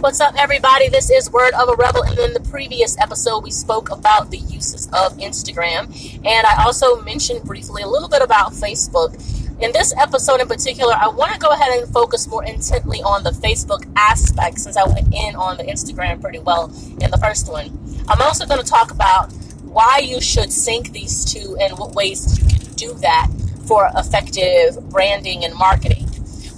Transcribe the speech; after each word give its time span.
What's 0.00 0.18
up, 0.18 0.34
everybody? 0.38 0.88
This 0.88 1.10
is 1.10 1.30
Word 1.30 1.52
of 1.52 1.68
a 1.68 1.74
Rebel. 1.74 2.02
And 2.04 2.18
in 2.18 2.32
the 2.32 2.40
previous 2.40 2.98
episode, 2.98 3.44
we 3.44 3.50
spoke 3.50 3.90
about 3.90 4.30
the 4.30 4.38
uses 4.38 4.86
of 4.94 5.18
Instagram. 5.18 5.94
And 6.24 6.46
I 6.46 6.64
also 6.64 7.02
mentioned 7.02 7.42
briefly 7.44 7.82
a 7.82 7.86
little 7.86 8.08
bit 8.08 8.22
about 8.22 8.52
Facebook. 8.52 9.12
In 9.60 9.72
this 9.72 9.92
episode 9.98 10.40
in 10.40 10.48
particular, 10.48 10.94
I 10.94 11.08
want 11.08 11.34
to 11.34 11.38
go 11.38 11.50
ahead 11.50 11.78
and 11.78 11.92
focus 11.92 12.26
more 12.26 12.42
intently 12.42 13.02
on 13.02 13.24
the 13.24 13.30
Facebook 13.30 13.86
aspect 13.94 14.60
since 14.60 14.78
I 14.78 14.84
went 14.84 15.12
in 15.12 15.36
on 15.36 15.58
the 15.58 15.64
Instagram 15.64 16.18
pretty 16.18 16.38
well 16.38 16.72
in 16.98 17.10
the 17.10 17.18
first 17.22 17.52
one. 17.52 17.66
I'm 18.08 18.22
also 18.22 18.46
going 18.46 18.60
to 18.60 18.66
talk 18.66 18.90
about 18.90 19.30
why 19.64 19.98
you 19.98 20.22
should 20.22 20.50
sync 20.50 20.92
these 20.92 21.26
two 21.26 21.58
and 21.60 21.78
what 21.78 21.94
ways 21.94 22.40
you 22.40 22.48
can 22.48 22.74
do 22.74 22.94
that 23.00 23.28
for 23.68 23.90
effective 23.94 24.80
branding 24.88 25.44
and 25.44 25.54
marketing 25.54 26.09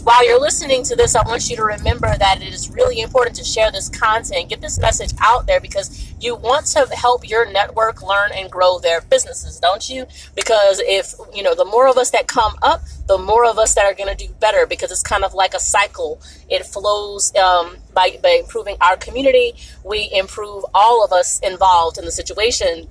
while 0.04 0.26
you're 0.26 0.40
listening 0.40 0.82
to 0.84 0.96
this, 0.96 1.14
I 1.14 1.22
want 1.22 1.48
you 1.48 1.56
to 1.56 1.64
remember 1.64 2.12
that 2.18 2.42
it 2.42 2.52
is 2.52 2.70
really 2.70 3.00
important 3.00 3.36
to 3.36 3.44
share 3.44 3.70
this 3.70 3.88
content, 3.88 4.48
get 4.48 4.60
this 4.60 4.78
message 4.80 5.12
out 5.20 5.46
there 5.46 5.60
because 5.60 6.12
you 6.20 6.34
want 6.34 6.66
to 6.66 6.86
help 6.92 7.28
your 7.28 7.50
network 7.50 8.02
learn 8.02 8.32
and 8.34 8.50
grow 8.50 8.78
their 8.80 9.00
businesses, 9.00 9.60
don't 9.60 9.88
you? 9.88 10.06
Because 10.34 10.80
if, 10.84 11.14
you 11.32 11.42
know, 11.42 11.54
the 11.54 11.64
more 11.64 11.86
of 11.86 11.96
us 11.96 12.10
that 12.10 12.26
come 12.26 12.54
up, 12.62 12.82
the 13.06 13.18
more 13.18 13.44
of 13.44 13.58
us 13.58 13.74
that 13.74 13.84
are 13.84 13.94
going 13.94 14.14
to 14.14 14.26
do 14.26 14.32
better 14.40 14.66
because 14.66 14.90
it's 14.90 15.02
kind 15.02 15.24
of 15.24 15.34
like 15.34 15.54
a 15.54 15.60
cycle. 15.60 16.20
It 16.48 16.66
flows 16.66 17.34
um, 17.36 17.76
by, 17.94 18.18
by 18.22 18.40
improving 18.40 18.76
our 18.80 18.96
community. 18.96 19.54
We 19.84 20.10
improve 20.12 20.64
all 20.74 21.04
of 21.04 21.12
us 21.12 21.38
involved 21.40 21.96
in 21.96 22.04
the 22.04 22.12
situation 22.12 22.88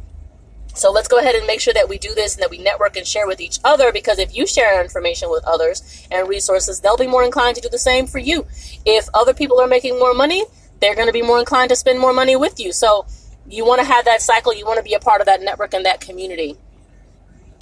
so 0.74 0.92
let's 0.92 1.08
go 1.08 1.20
ahead 1.20 1.36
and 1.36 1.46
make 1.46 1.60
sure 1.60 1.74
that 1.74 1.90
we 1.90 1.98
do 1.98 2.14
this 2.16 2.36
and 2.36 2.44
that 2.44 2.50
we 2.50 2.58
network 2.58 2.96
and 2.96 3.06
share 3.06 3.28
with 3.28 3.42
each 3.42 3.60
other 3.64 3.92
because 3.92 4.20
if 4.20 4.36
you 4.36 4.48
share 4.48 4.82
information 4.82 5.30
with 5.30 5.44
others 5.46 6.08
and 6.12 6.28
resources, 6.28 6.80
they'll 6.80 6.98
be 6.98 7.08
more 7.08 7.24
inclined 7.24 7.56
to 7.56 7.62
do 7.62 7.70
the 7.70 7.78
same 7.78 8.08
for 8.08 8.20
you. 8.20 8.46
If 8.86 9.10
other 9.14 9.34
people 9.34 9.60
are 9.60 9.68
making 9.68 10.00
more 10.00 10.14
money, 10.14 10.46
they're 10.80 10.96
going 10.96 11.08
to 11.08 11.14
be 11.14 11.22
more 11.22 11.40
inclined 11.40 11.70
to 11.70 11.76
spend 11.76 12.00
more 12.00 12.14
money 12.14 12.36
with 12.36 12.60
you. 12.60 12.72
So 12.72 13.06
you 13.48 13.66
want 13.66 13.82
to 13.82 13.86
have 13.86 14.06
that 14.06 14.22
cycle, 14.22 14.54
you 14.54 14.66
want 14.66 14.78
to 14.78 14.84
be 14.84 14.94
a 14.94 15.00
part 15.00 15.22
of 15.22 15.28
that 15.28 15.42
network 15.42 15.74
and 15.74 15.86
that 15.86 16.00
community. 16.00 16.58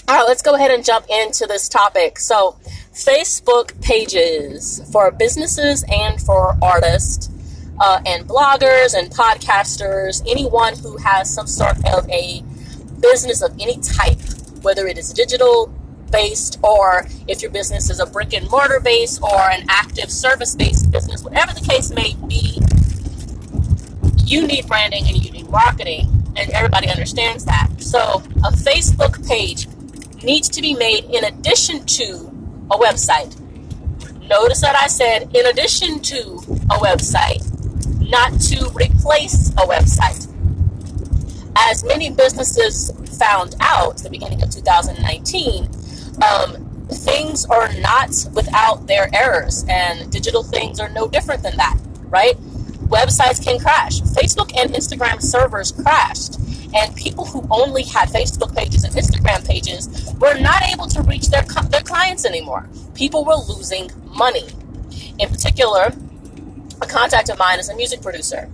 All 0.07 0.15
right, 0.15 0.27
let's 0.27 0.41
go 0.41 0.55
ahead 0.55 0.71
and 0.71 0.83
jump 0.83 1.05
into 1.07 1.45
this 1.45 1.69
topic. 1.69 2.17
So, 2.17 2.57
Facebook 2.93 3.79
pages 3.79 4.81
for 4.91 5.11
businesses 5.11 5.85
and 5.87 6.19
for 6.19 6.57
artists 6.63 7.29
uh, 7.79 8.01
and 8.07 8.27
bloggers 8.27 8.97
and 8.97 9.11
podcasters, 9.11 10.23
anyone 10.27 10.75
who 10.75 10.97
has 10.97 11.31
some 11.31 11.45
sort 11.45 11.77
of 11.93 12.09
a 12.09 12.43
business 13.01 13.41
of 13.41 13.51
any 13.59 13.79
type, 13.79 14.19
whether 14.61 14.87
it 14.87 14.97
is 14.97 15.13
digital 15.13 15.73
based 16.11 16.59
or 16.63 17.07
if 17.27 17.41
your 17.41 17.51
business 17.51 17.89
is 17.89 17.99
a 17.99 18.05
brick 18.05 18.33
and 18.33 18.49
mortar 18.49 18.79
based 18.79 19.21
or 19.21 19.39
an 19.51 19.65
active 19.69 20.11
service 20.11 20.55
based 20.55 20.91
business, 20.91 21.23
whatever 21.23 21.53
the 21.53 21.61
case 21.61 21.91
may 21.91 22.15
be, 22.27 22.59
you 24.25 24.45
need 24.45 24.67
branding 24.67 25.05
and 25.07 25.23
you 25.23 25.31
need 25.31 25.49
marketing, 25.49 26.07
and 26.35 26.49
everybody 26.51 26.87
understands 26.87 27.45
that. 27.45 27.69
So, 27.79 27.99
a 28.43 28.51
Facebook 28.51 29.27
page 29.27 29.67
needs 30.23 30.49
to 30.49 30.61
be 30.61 30.75
made 30.75 31.05
in 31.05 31.23
addition 31.23 31.85
to 31.85 32.31
a 32.69 32.77
website. 32.77 33.35
Notice 34.27 34.61
that 34.61 34.75
I 34.75 34.87
said 34.87 35.35
in 35.35 35.47
addition 35.47 35.99
to 36.01 36.21
a 36.69 36.77
website, 36.77 37.41
not 38.07 38.39
to 38.41 38.69
replace 38.75 39.49
a 39.51 39.65
website 39.65 40.28
as 41.59 41.83
many 41.83 42.09
businesses 42.09 42.91
found 43.19 43.55
out 43.59 43.97
at 43.97 44.03
the 44.03 44.09
beginning 44.09 44.41
of 44.41 44.49
2019, 44.49 45.65
um, 46.23 46.87
things 46.87 47.45
are 47.45 47.71
not 47.79 48.09
without 48.33 48.87
their 48.87 49.09
errors, 49.13 49.65
and 49.67 50.11
digital 50.11 50.41
things 50.41 50.79
are 50.79 50.89
no 50.89 51.07
different 51.07 51.43
than 51.43 51.57
that, 51.57 51.77
right? 52.05 52.37
Websites 52.87 53.43
can 53.43 53.59
crash. 53.59 54.01
Facebook 54.01 54.51
and 54.57 54.71
Instagram 54.71 55.21
servers 55.21 55.71
crashed, 55.71 56.37
and 56.73 56.95
people 56.95 57.25
who 57.25 57.45
only 57.51 57.83
had 57.83 58.09
Facebook 58.09 58.55
pages 58.55 58.83
and 58.83 58.93
Instagram 58.95 59.45
pages 59.45 60.13
were 60.19 60.39
not 60.39 60.63
able 60.63 60.87
to 60.87 61.01
reach 61.03 61.27
their, 61.27 61.43
their 61.43 61.81
clients 61.81 62.25
anymore. 62.25 62.67
People 62.95 63.25
were 63.25 63.35
losing 63.35 63.91
money. 64.05 64.47
In 65.19 65.29
particular, 65.29 65.93
a 66.81 66.87
contact 66.87 67.29
of 67.29 67.37
mine 67.37 67.59
is 67.59 67.69
a 67.69 67.75
music 67.75 68.01
producer 68.01 68.49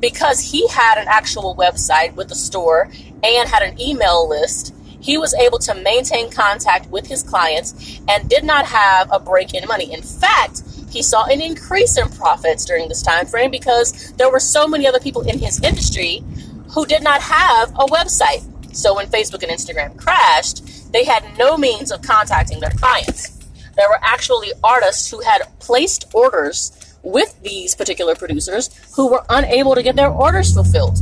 because 0.00 0.40
he 0.40 0.66
had 0.68 0.98
an 0.98 1.06
actual 1.08 1.54
website 1.56 2.14
with 2.14 2.30
a 2.30 2.34
store 2.34 2.90
and 3.22 3.48
had 3.48 3.62
an 3.62 3.80
email 3.80 4.28
list, 4.28 4.74
he 5.00 5.16
was 5.16 5.34
able 5.34 5.58
to 5.58 5.74
maintain 5.74 6.30
contact 6.30 6.88
with 6.90 7.06
his 7.06 7.22
clients 7.22 8.00
and 8.08 8.28
did 8.28 8.44
not 8.44 8.66
have 8.66 9.08
a 9.12 9.18
break 9.18 9.54
in 9.54 9.66
money. 9.68 9.92
In 9.92 10.02
fact, 10.02 10.62
he 10.90 11.02
saw 11.02 11.24
an 11.26 11.40
increase 11.40 11.96
in 11.98 12.08
profits 12.08 12.64
during 12.64 12.88
this 12.88 13.02
time 13.02 13.26
frame 13.26 13.50
because 13.50 14.12
there 14.14 14.30
were 14.30 14.40
so 14.40 14.66
many 14.66 14.86
other 14.86 15.00
people 15.00 15.22
in 15.22 15.38
his 15.38 15.62
industry 15.62 16.24
who 16.70 16.86
did 16.86 17.02
not 17.02 17.20
have 17.20 17.70
a 17.70 17.86
website. 17.86 18.44
So 18.74 18.94
when 18.94 19.06
Facebook 19.06 19.42
and 19.42 19.52
Instagram 19.52 19.96
crashed, 19.96 20.92
they 20.92 21.04
had 21.04 21.24
no 21.36 21.56
means 21.56 21.90
of 21.90 22.02
contacting 22.02 22.60
their 22.60 22.70
clients. 22.70 23.38
There 23.76 23.88
were 23.88 23.98
actually 24.02 24.50
artists 24.64 25.10
who 25.10 25.20
had 25.20 25.42
placed 25.60 26.06
orders 26.12 26.72
with 27.02 27.40
these 27.42 27.74
particular 27.74 28.14
producers 28.14 28.70
who 28.94 29.10
were 29.10 29.24
unable 29.28 29.74
to 29.74 29.82
get 29.82 29.96
their 29.96 30.10
orders 30.10 30.52
fulfilled. 30.52 30.98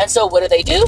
And 0.00 0.10
so 0.10 0.26
what 0.26 0.40
did 0.40 0.50
they 0.50 0.62
do? 0.62 0.86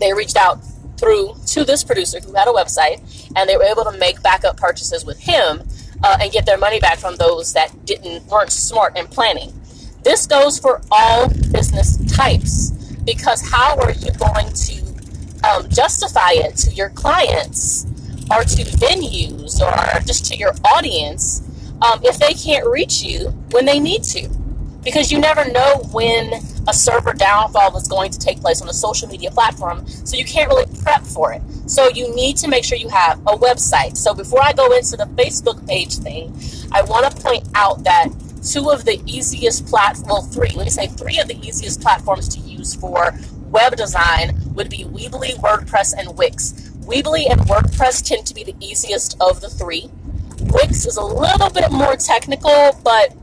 They 0.00 0.12
reached 0.12 0.36
out 0.36 0.58
through 0.98 1.34
to 1.46 1.64
this 1.64 1.84
producer 1.84 2.20
who 2.20 2.34
had 2.34 2.48
a 2.48 2.52
website 2.52 3.00
and 3.36 3.48
they 3.48 3.56
were 3.56 3.64
able 3.64 3.84
to 3.84 3.92
make 3.98 4.22
backup 4.22 4.56
purchases 4.56 5.04
with 5.04 5.20
him 5.20 5.62
uh, 6.02 6.18
and 6.20 6.32
get 6.32 6.46
their 6.46 6.58
money 6.58 6.80
back 6.80 6.98
from 6.98 7.16
those 7.16 7.52
that 7.52 7.84
didn't 7.84 8.26
weren't 8.26 8.50
smart 8.50 8.96
in 8.96 9.06
planning. 9.06 9.52
This 10.02 10.26
goes 10.26 10.58
for 10.58 10.80
all 10.90 11.28
business 11.28 11.98
types 12.14 12.70
because 13.04 13.48
how 13.50 13.76
are 13.78 13.92
you 13.92 14.10
going 14.12 14.52
to 14.52 14.86
um, 15.48 15.68
justify 15.68 16.32
it 16.32 16.56
to 16.56 16.72
your 16.72 16.90
clients 16.90 17.84
or 18.30 18.42
to 18.42 18.64
venues 18.64 19.60
or 19.60 20.00
just 20.00 20.26
to 20.26 20.36
your 20.36 20.54
audience 20.64 21.42
um, 21.82 22.00
if 22.02 22.18
they 22.18 22.34
can't 22.34 22.66
reach 22.66 23.02
you 23.02 23.28
when 23.50 23.64
they 23.64 23.78
need 23.78 24.02
to. 24.04 24.28
Because 24.82 25.10
you 25.10 25.18
never 25.18 25.50
know 25.50 25.78
when 25.90 26.32
a 26.68 26.72
server 26.72 27.12
downfall 27.12 27.76
is 27.76 27.88
going 27.88 28.10
to 28.12 28.18
take 28.18 28.40
place 28.40 28.62
on 28.62 28.68
a 28.68 28.72
social 28.72 29.08
media 29.08 29.30
platform, 29.30 29.86
so 29.86 30.16
you 30.16 30.24
can't 30.24 30.48
really 30.48 30.66
prep 30.82 31.02
for 31.02 31.32
it. 31.32 31.42
So 31.66 31.88
you 31.88 32.14
need 32.14 32.36
to 32.38 32.48
make 32.48 32.64
sure 32.64 32.78
you 32.78 32.88
have 32.88 33.18
a 33.20 33.36
website. 33.36 33.96
So 33.96 34.14
before 34.14 34.42
I 34.42 34.52
go 34.52 34.72
into 34.72 34.96
the 34.96 35.06
Facebook 35.06 35.66
page 35.66 35.98
thing, 35.98 36.32
I 36.72 36.82
want 36.82 37.10
to 37.10 37.22
point 37.22 37.48
out 37.54 37.82
that 37.84 38.08
two 38.44 38.70
of 38.70 38.84
the 38.84 39.02
easiest 39.06 39.66
platforms, 39.66 40.06
well, 40.08 40.22
three, 40.22 40.50
let 40.50 40.64
me 40.64 40.70
say 40.70 40.86
three 40.86 41.18
of 41.18 41.26
the 41.26 41.38
easiest 41.44 41.80
platforms 41.80 42.28
to 42.36 42.40
use 42.40 42.74
for 42.74 43.12
web 43.50 43.76
design 43.76 44.38
would 44.54 44.70
be 44.70 44.84
Weebly, 44.84 45.34
WordPress, 45.36 45.94
and 45.96 46.16
Wix. 46.16 46.52
Weebly 46.86 47.28
and 47.30 47.40
WordPress 47.42 48.06
tend 48.06 48.26
to 48.26 48.34
be 48.34 48.44
the 48.44 48.54
easiest 48.60 49.16
of 49.20 49.40
the 49.40 49.48
three. 49.48 49.90
Wix 50.52 50.86
is 50.86 50.96
a 50.96 51.04
little 51.04 51.50
bit 51.50 51.70
more 51.70 51.96
technical, 51.96 52.78
but 52.84 53.14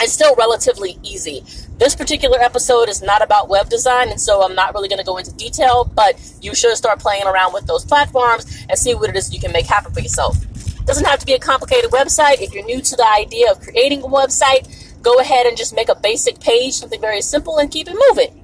it's 0.00 0.12
still 0.12 0.34
relatively 0.36 0.98
easy. 1.02 1.44
This 1.78 1.94
particular 1.94 2.40
episode 2.40 2.88
is 2.88 3.02
not 3.02 3.22
about 3.22 3.48
web 3.48 3.68
design, 3.68 4.10
and 4.10 4.20
so 4.20 4.42
I'm 4.42 4.54
not 4.54 4.74
really 4.74 4.88
going 4.88 4.98
to 4.98 5.04
go 5.04 5.16
into 5.16 5.32
detail, 5.32 5.84
but 5.84 6.20
you 6.40 6.54
should 6.54 6.76
start 6.76 6.98
playing 7.00 7.24
around 7.24 7.52
with 7.52 7.66
those 7.66 7.84
platforms 7.84 8.64
and 8.68 8.78
see 8.78 8.94
what 8.94 9.10
it 9.10 9.16
is 9.16 9.32
you 9.32 9.40
can 9.40 9.52
make 9.52 9.66
happen 9.66 9.92
for 9.92 10.00
yourself. 10.00 10.36
It 10.44 10.86
doesn't 10.86 11.06
have 11.06 11.18
to 11.20 11.26
be 11.26 11.32
a 11.32 11.38
complicated 11.38 11.90
website. 11.90 12.40
If 12.40 12.52
you're 12.52 12.64
new 12.64 12.80
to 12.80 12.96
the 12.96 13.08
idea 13.08 13.50
of 13.50 13.60
creating 13.60 14.02
a 14.02 14.06
website, 14.06 14.68
go 15.02 15.18
ahead 15.18 15.46
and 15.46 15.56
just 15.56 15.74
make 15.74 15.88
a 15.88 15.94
basic 15.94 16.40
page, 16.40 16.74
something 16.74 17.00
very 17.00 17.20
simple, 17.20 17.58
and 17.58 17.70
keep 17.70 17.88
it 17.88 17.96
moving. 18.08 18.43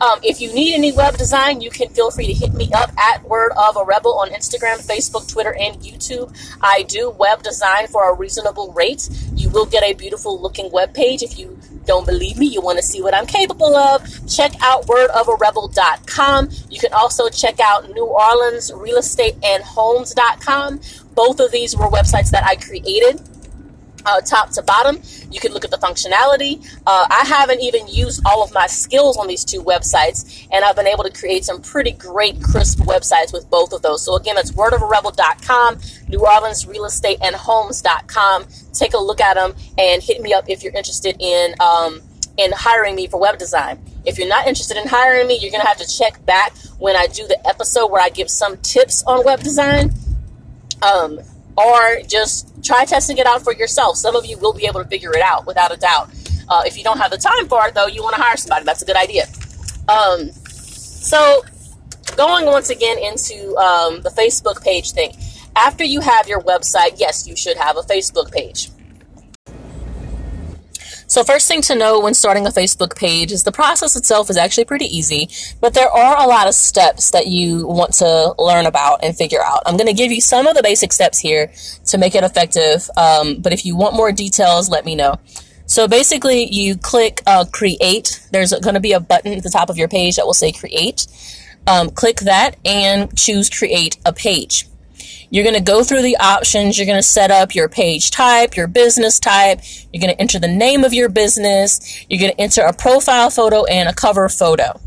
Um, 0.00 0.20
if 0.22 0.40
you 0.40 0.52
need 0.52 0.74
any 0.74 0.92
web 0.92 1.16
design, 1.16 1.60
you 1.60 1.70
can 1.70 1.88
feel 1.88 2.10
free 2.10 2.26
to 2.26 2.32
hit 2.32 2.54
me 2.54 2.70
up 2.72 2.90
at 2.96 3.24
Word 3.24 3.52
of 3.56 3.76
a 3.76 3.84
Rebel 3.84 4.14
on 4.14 4.30
Instagram, 4.30 4.86
Facebook, 4.86 5.30
Twitter, 5.30 5.54
and 5.58 5.76
YouTube. 5.76 6.32
I 6.60 6.82
do 6.82 7.10
web 7.10 7.42
design 7.42 7.88
for 7.88 8.08
a 8.08 8.14
reasonable 8.14 8.72
rate. 8.72 9.08
You 9.34 9.50
will 9.50 9.66
get 9.66 9.82
a 9.82 9.94
beautiful 9.94 10.40
looking 10.40 10.70
web 10.70 10.94
page. 10.94 11.22
If 11.22 11.38
you 11.38 11.58
don't 11.84 12.06
believe 12.06 12.38
me, 12.38 12.46
you 12.46 12.60
want 12.60 12.78
to 12.78 12.82
see 12.82 13.02
what 13.02 13.14
I'm 13.14 13.26
capable 13.26 13.74
of, 13.74 14.02
check 14.28 14.52
out 14.60 14.86
wordofarebel.com. 14.86 16.50
You 16.70 16.78
can 16.78 16.92
also 16.92 17.28
check 17.28 17.58
out 17.60 17.90
New 17.90 18.04
Orleans 18.04 18.70
Real 18.74 18.98
Estate 18.98 19.34
and 19.42 19.64
Homes.com. 19.64 20.80
Both 21.14 21.40
of 21.40 21.50
these 21.50 21.76
were 21.76 21.86
websites 21.86 22.30
that 22.30 22.44
I 22.44 22.56
created 22.56 23.20
uh, 24.06 24.20
top 24.20 24.50
to 24.50 24.62
bottom. 24.62 25.00
You 25.30 25.40
can 25.40 25.52
look 25.52 25.64
at 25.64 25.70
the 25.70 25.78
functionality. 25.78 26.64
Uh, 26.86 27.06
I 27.10 27.24
haven't 27.26 27.60
even 27.60 27.86
used 27.88 28.22
all 28.26 28.42
of 28.42 28.52
my 28.52 28.66
skills 28.66 29.16
on 29.16 29.26
these 29.26 29.44
two 29.44 29.62
websites, 29.62 30.46
and 30.52 30.64
I've 30.64 30.76
been 30.76 30.86
able 30.86 31.04
to 31.04 31.12
create 31.12 31.44
some 31.44 31.60
pretty 31.60 31.92
great, 31.92 32.42
crisp 32.42 32.80
websites 32.80 33.32
with 33.32 33.48
both 33.50 33.72
of 33.72 33.82
those. 33.82 34.04
So, 34.04 34.16
again, 34.16 34.36
that's 34.36 34.52
wordofarebel.com, 34.52 35.78
New 36.08 36.20
Orleans 36.20 36.66
Real 36.66 36.84
Estate 36.84 37.18
and 37.22 37.34
Homes.com. 37.34 38.46
Take 38.72 38.94
a 38.94 38.98
look 38.98 39.20
at 39.20 39.34
them 39.34 39.54
and 39.76 40.02
hit 40.02 40.20
me 40.20 40.32
up 40.32 40.48
if 40.48 40.62
you're 40.62 40.74
interested 40.74 41.16
in. 41.18 41.54
Um, 41.60 42.02
in 42.38 42.52
hiring 42.52 42.94
me 42.94 43.08
for 43.08 43.20
web 43.20 43.36
design. 43.36 43.82
If 44.06 44.16
you're 44.16 44.28
not 44.28 44.46
interested 44.46 44.76
in 44.76 44.86
hiring 44.86 45.26
me, 45.26 45.38
you're 45.40 45.50
going 45.50 45.60
to 45.60 45.66
have 45.66 45.78
to 45.78 45.98
check 45.98 46.24
back 46.24 46.56
when 46.78 46.94
I 46.94 47.08
do 47.08 47.26
the 47.26 47.46
episode 47.46 47.88
where 47.88 48.00
I 48.00 48.10
give 48.10 48.30
some 48.30 48.56
tips 48.58 49.02
on 49.02 49.24
web 49.24 49.40
design. 49.40 49.92
Um, 50.80 51.18
or 51.58 52.00
just 52.06 52.64
try 52.64 52.84
testing 52.84 53.18
it 53.18 53.26
out 53.26 53.42
for 53.42 53.52
yourself. 53.52 53.96
Some 53.96 54.14
of 54.14 54.24
you 54.24 54.38
will 54.38 54.52
be 54.52 54.66
able 54.66 54.82
to 54.82 54.88
figure 54.88 55.10
it 55.12 55.22
out 55.22 55.46
without 55.46 55.74
a 55.74 55.76
doubt. 55.76 56.10
Uh, 56.48 56.62
if 56.64 56.78
you 56.78 56.84
don't 56.84 56.98
have 56.98 57.10
the 57.10 57.18
time 57.18 57.48
for 57.48 57.66
it, 57.66 57.74
though, 57.74 57.86
you 57.86 58.02
want 58.02 58.14
to 58.14 58.22
hire 58.22 58.36
somebody. 58.36 58.64
That's 58.64 58.82
a 58.82 58.86
good 58.86 58.96
idea. 58.96 59.24
Um, 59.88 60.30
so, 60.30 61.42
going 62.16 62.46
once 62.46 62.70
again 62.70 62.98
into 62.98 63.56
um, 63.56 64.02
the 64.02 64.10
Facebook 64.10 64.62
page 64.62 64.92
thing. 64.92 65.16
After 65.56 65.82
you 65.82 66.00
have 66.00 66.28
your 66.28 66.40
website, 66.40 66.94
yes, 66.98 67.26
you 67.26 67.34
should 67.34 67.56
have 67.56 67.76
a 67.76 67.82
Facebook 67.82 68.30
page. 68.30 68.70
So, 71.18 71.24
first 71.24 71.48
thing 71.48 71.62
to 71.62 71.74
know 71.74 71.98
when 71.98 72.14
starting 72.14 72.46
a 72.46 72.50
Facebook 72.50 72.94
page 72.94 73.32
is 73.32 73.42
the 73.42 73.50
process 73.50 73.96
itself 73.96 74.30
is 74.30 74.36
actually 74.36 74.66
pretty 74.66 74.84
easy, 74.84 75.28
but 75.60 75.74
there 75.74 75.90
are 75.90 76.16
a 76.16 76.28
lot 76.28 76.46
of 76.46 76.54
steps 76.54 77.10
that 77.10 77.26
you 77.26 77.66
want 77.66 77.94
to 77.94 78.36
learn 78.38 78.66
about 78.66 79.02
and 79.02 79.16
figure 79.16 79.42
out. 79.44 79.64
I'm 79.66 79.76
going 79.76 79.88
to 79.88 79.92
give 79.92 80.12
you 80.12 80.20
some 80.20 80.46
of 80.46 80.54
the 80.54 80.62
basic 80.62 80.92
steps 80.92 81.18
here 81.18 81.50
to 81.86 81.98
make 81.98 82.14
it 82.14 82.22
effective, 82.22 82.88
um, 82.96 83.40
but 83.40 83.52
if 83.52 83.66
you 83.66 83.74
want 83.74 83.96
more 83.96 84.12
details, 84.12 84.70
let 84.70 84.84
me 84.84 84.94
know. 84.94 85.16
So, 85.66 85.88
basically, 85.88 86.44
you 86.54 86.76
click 86.76 87.20
uh, 87.26 87.46
Create. 87.50 88.24
There's 88.30 88.52
going 88.52 88.74
to 88.74 88.80
be 88.80 88.92
a 88.92 89.00
button 89.00 89.32
at 89.32 89.42
the 89.42 89.50
top 89.50 89.70
of 89.70 89.76
your 89.76 89.88
page 89.88 90.14
that 90.14 90.24
will 90.24 90.34
say 90.34 90.52
Create. 90.52 91.08
Um, 91.66 91.90
click 91.90 92.18
that 92.18 92.58
and 92.64 93.12
choose 93.18 93.50
Create 93.50 93.98
a 94.06 94.12
Page. 94.12 94.66
You're 95.30 95.44
going 95.44 95.56
to 95.56 95.62
go 95.62 95.84
through 95.84 96.02
the 96.02 96.16
options. 96.18 96.78
You're 96.78 96.86
going 96.86 96.98
to 96.98 97.02
set 97.02 97.30
up 97.30 97.54
your 97.54 97.68
page 97.68 98.10
type, 98.10 98.56
your 98.56 98.66
business 98.66 99.18
type. 99.18 99.60
You're 99.92 100.00
going 100.00 100.14
to 100.14 100.20
enter 100.20 100.38
the 100.38 100.48
name 100.48 100.84
of 100.84 100.94
your 100.94 101.08
business. 101.08 102.06
You're 102.08 102.20
going 102.20 102.32
to 102.32 102.40
enter 102.40 102.62
a 102.62 102.72
profile 102.72 103.30
photo 103.30 103.64
and 103.64 103.88
a 103.88 103.94
cover 103.94 104.28
photo. 104.28 104.80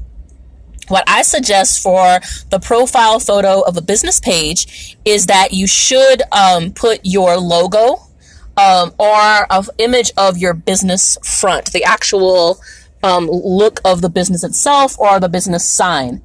What 0.88 1.04
I 1.08 1.22
suggest 1.22 1.82
for 1.82 2.20
the 2.50 2.60
profile 2.60 3.20
photo 3.20 3.62
of 3.62 3.78
a 3.78 3.82
business 3.82 4.20
page 4.20 4.98
is 5.06 5.28
that 5.28 5.54
you 5.54 5.66
should 5.66 6.22
um, 6.34 6.74
put 6.74 7.00
your 7.04 7.38
logo 7.38 7.98
um, 8.58 8.94
or 9.00 9.48
an 9.50 9.64
image 9.78 10.12
of 10.18 10.38
your 10.38 10.54
business 10.54 11.18
front, 11.24 11.72
the 11.72 11.84
actual 11.84 12.60
um, 13.04 13.28
look 13.28 13.80
of 13.86 14.02
the 14.02 14.10
business 14.10 14.44
itself 14.44 15.00
or 15.00 15.20
the 15.20 15.30
business 15.30 15.68
sign. 15.68 16.22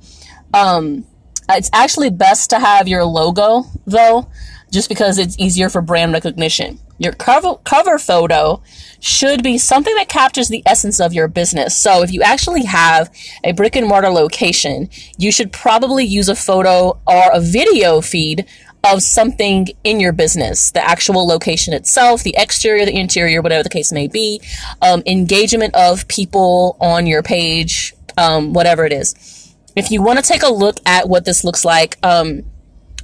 Um, 0.53 1.05
it's 1.49 1.71
actually 1.73 2.11
best 2.11 2.51
to 2.51 2.59
have 2.59 2.89
your 2.89 3.05
logo 3.05 3.65
though, 3.87 4.29
just 4.73 4.89
because 4.89 5.19
it's 5.19 5.39
easier 5.39 5.69
for 5.69 5.81
brand 5.81 6.13
recognition. 6.13 6.81
Your 6.99 7.13
cover, 7.13 7.57
cover 7.65 7.99
photo 7.99 8.63
should 9.01 9.43
be 9.43 9.59
something 9.59 9.95
that 9.97 10.09
captures 10.09 10.49
the 10.49 10.63
essence 10.65 10.99
of 10.99 11.13
your 11.13 11.29
business. 11.29 11.77
So 11.77 12.03
if 12.03 12.11
you 12.11 12.23
actually 12.23 12.65
have 12.65 13.11
a 13.45 13.53
brick 13.53 13.77
and 13.77 13.87
mortar 13.87 14.09
location, 14.09 14.89
you 15.19 15.31
should 15.31 15.53
probably 15.53 16.05
use 16.05 16.29
a 16.29 16.35
photo 16.35 16.99
or 17.07 17.31
a 17.33 17.41
video 17.41 18.01
feed 18.01 18.47
of 18.83 19.03
something 19.03 19.69
in 19.85 20.01
your 20.01 20.13
business, 20.13 20.71
the 20.71 20.83
actual 20.83 21.27
location 21.27 21.75
itself, 21.75 22.23
the 22.23 22.35
exterior, 22.39 22.87
the 22.87 22.97
interior, 22.97 23.43
whatever 23.43 23.63
the 23.63 23.69
case 23.69 23.93
may 23.93 24.07
be, 24.07 24.41
um, 24.81 25.03
engagement 25.07 25.75
of 25.75 26.07
people 26.09 26.77
on 26.81 27.07
your 27.07 27.23
page, 27.23 27.95
um, 28.17 28.53
whatever 28.53 28.85
it 28.85 28.93
is. 28.93 29.36
If 29.77 29.91
you 29.91 30.03
want 30.03 30.19
to 30.19 30.25
take 30.25 30.43
a 30.43 30.53
look 30.53 30.79
at 30.87 31.07
what 31.09 31.27
this 31.27 31.45
looks 31.45 31.65
like, 31.65 31.99
um, 32.03 32.45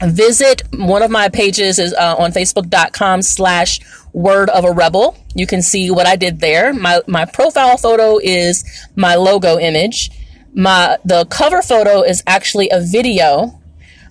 visit 0.03 0.63
one 0.73 1.03
of 1.03 1.11
my 1.11 1.29
pages 1.29 1.79
is 1.79 1.93
uh, 1.93 2.17
on 2.19 2.33
facebook.com 2.33 3.21
slash 3.23 3.81
word 4.15 4.49
of 4.51 4.65
a 4.65 4.73
rebel. 4.73 5.17
You 5.35 5.47
can 5.47 5.63
see 5.63 5.91
what 5.91 6.07
i 6.07 6.17
did 6.17 6.41
there. 6.41 6.73
My 6.73 7.03
my 7.07 7.25
profile 7.25 7.77
photo 7.77 8.19
is 8.19 8.65
my 8.97 9.15
logo 9.15 9.59
image. 9.59 10.11
My 10.55 10.99
the 11.05 11.27
cover 11.27 11.63
photo 11.63 12.03
is 12.03 12.23
actually 12.27 12.69
a 12.71 12.81
video 12.81 13.61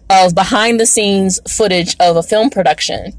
of 0.09 0.35
behind 0.35 0.79
the 0.79 0.85
scenes 0.85 1.39
footage 1.49 1.95
of 1.99 2.15
a 2.15 2.23
film 2.23 2.49
production. 2.49 3.13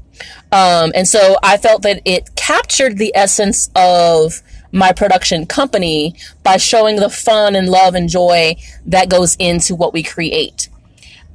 Um, 0.51 0.91
and 0.95 1.07
so 1.07 1.37
i 1.43 1.57
felt 1.57 1.81
that 1.81 2.01
it 2.05 2.35
captured 2.35 2.97
the 2.97 3.11
essence 3.15 3.69
of 3.75 4.41
my 4.73 4.91
production 4.91 5.45
company 5.45 6.15
by 6.41 6.57
showing 6.57 6.97
the 6.97 7.09
fun 7.09 7.55
and 7.55 7.69
love 7.69 7.95
and 7.95 8.09
joy 8.09 8.55
that 8.87 9.07
goes 9.07 9.37
into 9.37 9.75
what 9.75 9.93
we 9.93 10.03
create. 10.03 10.67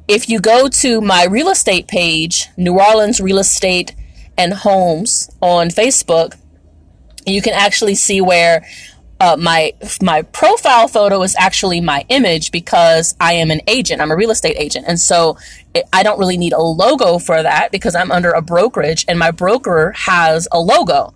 If 0.08 0.28
you 0.28 0.40
go 0.40 0.68
to 0.68 1.00
my 1.00 1.24
real 1.24 1.48
estate 1.48 1.86
page, 1.86 2.48
New 2.56 2.78
Orleans 2.80 3.20
Real 3.20 3.38
Estate 3.38 3.94
and 4.36 4.52
Homes 4.52 5.30
on 5.40 5.68
Facebook, 5.68 6.36
you 7.26 7.40
can 7.40 7.52
actually 7.52 7.94
see 7.94 8.20
where 8.20 8.66
uh, 9.20 9.36
my 9.38 9.72
my 10.00 10.22
profile 10.22 10.88
photo 10.88 11.22
is 11.22 11.34
actually 11.38 11.80
my 11.80 12.04
image 12.08 12.52
because 12.52 13.16
I 13.20 13.34
am 13.34 13.50
an 13.50 13.60
agent. 13.66 14.00
I'm 14.00 14.10
a 14.10 14.16
real 14.16 14.30
estate 14.30 14.56
agent, 14.58 14.86
and 14.88 14.98
so 14.98 15.36
it, 15.74 15.84
I 15.92 16.02
don't 16.02 16.18
really 16.18 16.38
need 16.38 16.52
a 16.52 16.60
logo 16.60 17.18
for 17.18 17.42
that 17.42 17.72
because 17.72 17.94
I'm 17.94 18.12
under 18.12 18.30
a 18.30 18.42
brokerage, 18.42 19.04
and 19.08 19.18
my 19.18 19.30
broker 19.30 19.92
has 19.96 20.46
a 20.52 20.60
logo. 20.60 21.14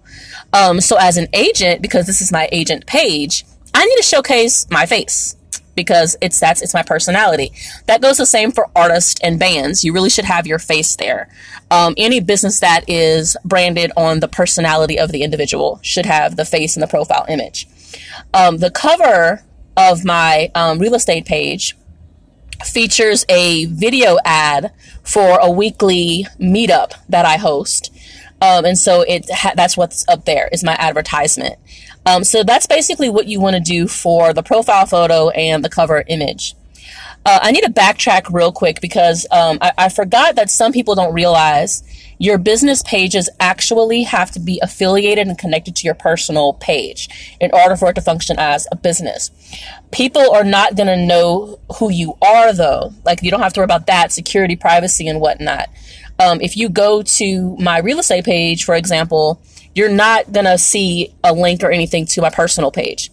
Um, 0.53 0.81
so 0.81 0.97
as 0.97 1.17
an 1.17 1.29
agent, 1.33 1.81
because 1.81 2.07
this 2.07 2.21
is 2.21 2.33
my 2.33 2.49
agent 2.53 2.87
page, 2.87 3.45
I 3.75 3.85
need 3.85 3.97
to 3.97 4.03
showcase 4.03 4.67
my 4.71 4.87
face 4.87 5.37
because 5.75 6.17
it's 6.21 6.39
that's 6.41 6.63
it's 6.63 6.75
my 6.75 6.83
personality. 6.83 7.53
That 7.87 8.03
goes 8.03 8.19
the 8.19 8.27
same 8.27 8.53
for 8.53 8.69
artists 8.75 9.21
and 9.23 9.39
bands. 9.39 9.85
You 9.85 9.93
really 9.93 10.11
should 10.11 10.25
have 10.25 10.47
your 10.47 10.59
face 10.59 10.97
there. 10.97 11.29
Um, 11.71 11.95
any 11.97 12.21
business 12.21 12.61
that 12.61 12.85
is 12.89 13.37
branded 13.45 13.93
on 13.97 14.21
the 14.21 14.29
personality 14.29 14.99
of 14.99 15.13
the 15.13 15.23
individual 15.23 15.79
should 15.83 16.07
have 16.07 16.37
the 16.37 16.45
face 16.45 16.77
and 16.77 16.83
the 16.83 16.89
profile 16.89 17.25
image. 17.29 17.69
Um, 18.35 18.59
the 18.59 18.71
cover 18.71 19.45
of 19.77 20.05
my 20.05 20.51
um, 20.55 20.79
real 20.79 20.95
estate 20.95 21.27
page 21.27 21.77
features 22.65 23.25
a 23.29 23.65
video 23.67 24.19
ad 24.25 24.73
for 25.03 25.39
a 25.41 25.51
weekly 25.51 26.27
meetup 26.39 26.93
that 27.09 27.25
I 27.25 27.37
host. 27.37 27.93
Um, 28.41 28.65
and 28.65 28.79
so 28.79 29.03
it 29.03 29.31
ha- 29.31 29.53
that's 29.57 29.77
what's 29.77 30.07
up 30.09 30.25
there 30.25 30.49
is 30.53 30.65
my 30.65 30.75
advertisement. 30.75 31.57
Um, 32.05 32.25
so 32.25 32.43
that's 32.43 32.67
basically 32.67 33.09
what 33.09 33.27
you 33.27 33.41
want 33.41 33.55
to 33.55 33.61
do 33.61 33.87
for 33.87 34.33
the 34.33 34.43
profile 34.43 34.87
photo 34.87 35.29
and 35.31 35.65
the 35.65 35.69
cover 35.69 36.03
image. 36.09 36.55
Uh, 37.25 37.39
I 37.43 37.53
need 37.53 37.63
to 37.63 37.71
backtrack 37.71 38.33
real 38.33 38.51
quick 38.53 38.81
because 38.81 39.27
um, 39.31 39.59
I, 39.61 39.73
I 39.79 39.89
forgot 39.89 40.35
that 40.37 40.51
some 40.51 40.73
people 40.73 40.95
don't 40.95 41.15
realize 41.15 41.85
your 42.19 42.39
business 42.39 42.83
pages 42.83 43.29
actually 43.41 44.05
have 44.05 44.31
to 44.33 44.41
be 44.41 44.61
affiliated 44.63 45.27
and 45.27 45.39
connected 45.39 45.75
to 45.77 45.85
your 45.85 45.95
personal 45.95 46.55
page 46.55 47.09
in 47.41 47.51
order 47.53 47.77
for 47.77 47.91
it 47.91 47.95
to 47.95 48.01
function 48.01 48.39
as 48.39 48.67
a 48.71 48.77
business. 48.77 49.31
People 49.91 50.31
are 50.33 50.45
not 50.45 50.77
going 50.77 50.87
to 50.87 50.97
know 50.97 51.59
who 51.79 51.91
you 51.91 52.17
are 52.23 52.53
though. 52.53 52.93
Like 53.05 53.23
you 53.23 53.31
don't 53.31 53.41
have 53.41 53.53
to 53.55 53.61
worry 53.61 53.65
about 53.65 53.87
that, 53.87 54.13
security, 54.13 54.57
privacy, 54.57 55.09
and 55.09 55.21
whatnot. 55.21 55.69
Um, 56.19 56.41
if 56.41 56.57
you 56.57 56.69
go 56.69 57.03
to 57.03 57.57
my 57.57 57.79
real 57.79 57.99
estate 57.99 58.25
page, 58.25 58.65
for 58.65 58.75
example, 58.75 59.41
you're 59.75 59.89
not 59.89 60.33
going 60.33 60.47
to 60.47 60.59
see 60.59 61.15
a 61.25 61.33
link 61.33 61.63
or 61.63 61.71
anything 61.71 62.07
to 62.07 62.21
my 62.21 62.31
personal 62.31 62.71
page. 62.71 63.11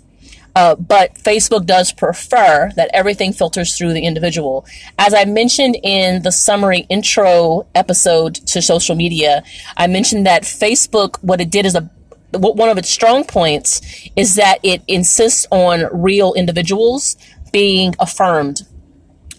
Uh, 0.55 0.75
but 0.75 1.15
Facebook 1.15 1.65
does 1.65 1.91
prefer 1.91 2.71
that 2.75 2.89
everything 2.93 3.33
filters 3.33 3.77
through 3.77 3.93
the 3.93 4.05
individual. 4.05 4.65
As 4.97 5.13
I 5.13 5.25
mentioned 5.25 5.77
in 5.83 6.23
the 6.23 6.31
summary 6.31 6.85
intro 6.89 7.67
episode 7.75 8.35
to 8.35 8.61
social 8.61 8.95
media, 8.95 9.43
I 9.77 9.87
mentioned 9.87 10.25
that 10.25 10.43
Facebook, 10.43 11.17
what 11.21 11.39
it 11.39 11.49
did 11.49 11.65
is 11.65 11.75
a 11.75 11.89
one 12.31 12.69
of 12.69 12.77
its 12.77 12.89
strong 12.89 13.23
points 13.23 13.81
is 14.15 14.35
that 14.35 14.59
it 14.61 14.83
insists 14.87 15.47
on 15.49 15.87
real 15.91 16.33
individuals 16.33 17.17
being 17.51 17.95
affirmed 17.99 18.61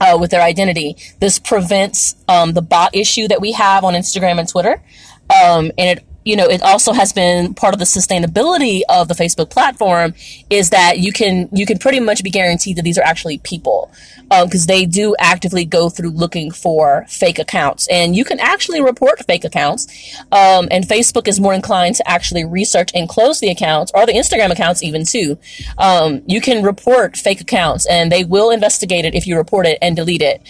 uh, 0.01 0.17
with 0.19 0.31
their 0.31 0.43
identity. 0.43 0.97
This 1.21 1.39
prevents 1.39 2.17
um, 2.27 2.55
the 2.55 2.63
bot 2.63 2.95
issue 2.95 3.29
that 3.29 3.41
we 3.41 3.53
have 3.53 3.85
on 3.85 3.95
Instagram 3.95 4.39
and 4.39 4.49
Twitter. 4.49 4.83
Um, 5.31 5.71
and 5.79 5.99
it 5.99 6.05
you 6.31 6.37
know, 6.37 6.47
it 6.47 6.63
also 6.63 6.93
has 6.93 7.13
been 7.13 7.55
part 7.55 7.75
of 7.75 7.81
the 7.81 7.85
sustainability 7.85 8.83
of 8.89 9.09
the 9.09 9.15
Facebook 9.15 9.51
platform 9.51 10.15
is 10.49 10.71
that 10.71 11.01
you 11.01 11.13
can 11.13 11.49
you 11.53 11.67
can 11.67 11.77
pretty 11.77 11.99
much 11.99 12.23
be 12.23 12.31
guaranteed 12.31 12.77
that 12.77 12.83
these 12.83 12.97
are 12.97 13.03
actually 13.03 13.39
people 13.39 13.91
because 14.31 14.63
um, 14.63 14.67
they 14.69 14.87
do 14.87 15.17
actively 15.19 15.65
go 15.65 15.89
through 15.89 16.11
looking 16.11 16.53
for 16.53 17.05
fake 17.09 17.41
accounts, 17.41 17.89
and 17.89 18.15
you 18.15 18.25
can 18.25 18.39
actually 18.39 18.81
report 18.81 19.19
fake 19.27 19.45
accounts. 19.45 19.89
Um, 20.31 20.69
and 20.71 20.85
Facebook 20.85 21.27
is 21.27 21.41
more 21.41 21.53
inclined 21.53 21.97
to 21.97 22.09
actually 22.09 22.45
research 22.45 22.93
and 22.95 23.09
close 23.09 23.41
the 23.41 23.49
accounts 23.49 23.91
or 23.93 24.07
the 24.07 24.13
Instagram 24.13 24.53
accounts 24.53 24.85
even 24.85 25.05
too. 25.05 25.37
Um, 25.79 26.23
you 26.27 26.41
can 26.41 26.63
report 26.63 27.17
fake 27.17 27.41
accounts, 27.41 27.87
and 27.87 28.13
they 28.13 28.23
will 28.23 28.51
investigate 28.51 29.05
it 29.05 29.17
if 29.17 29.27
you 29.27 29.37
report 29.37 29.67
it 29.67 29.79
and 29.83 29.97
delete 29.97 30.23
it. 30.23 30.41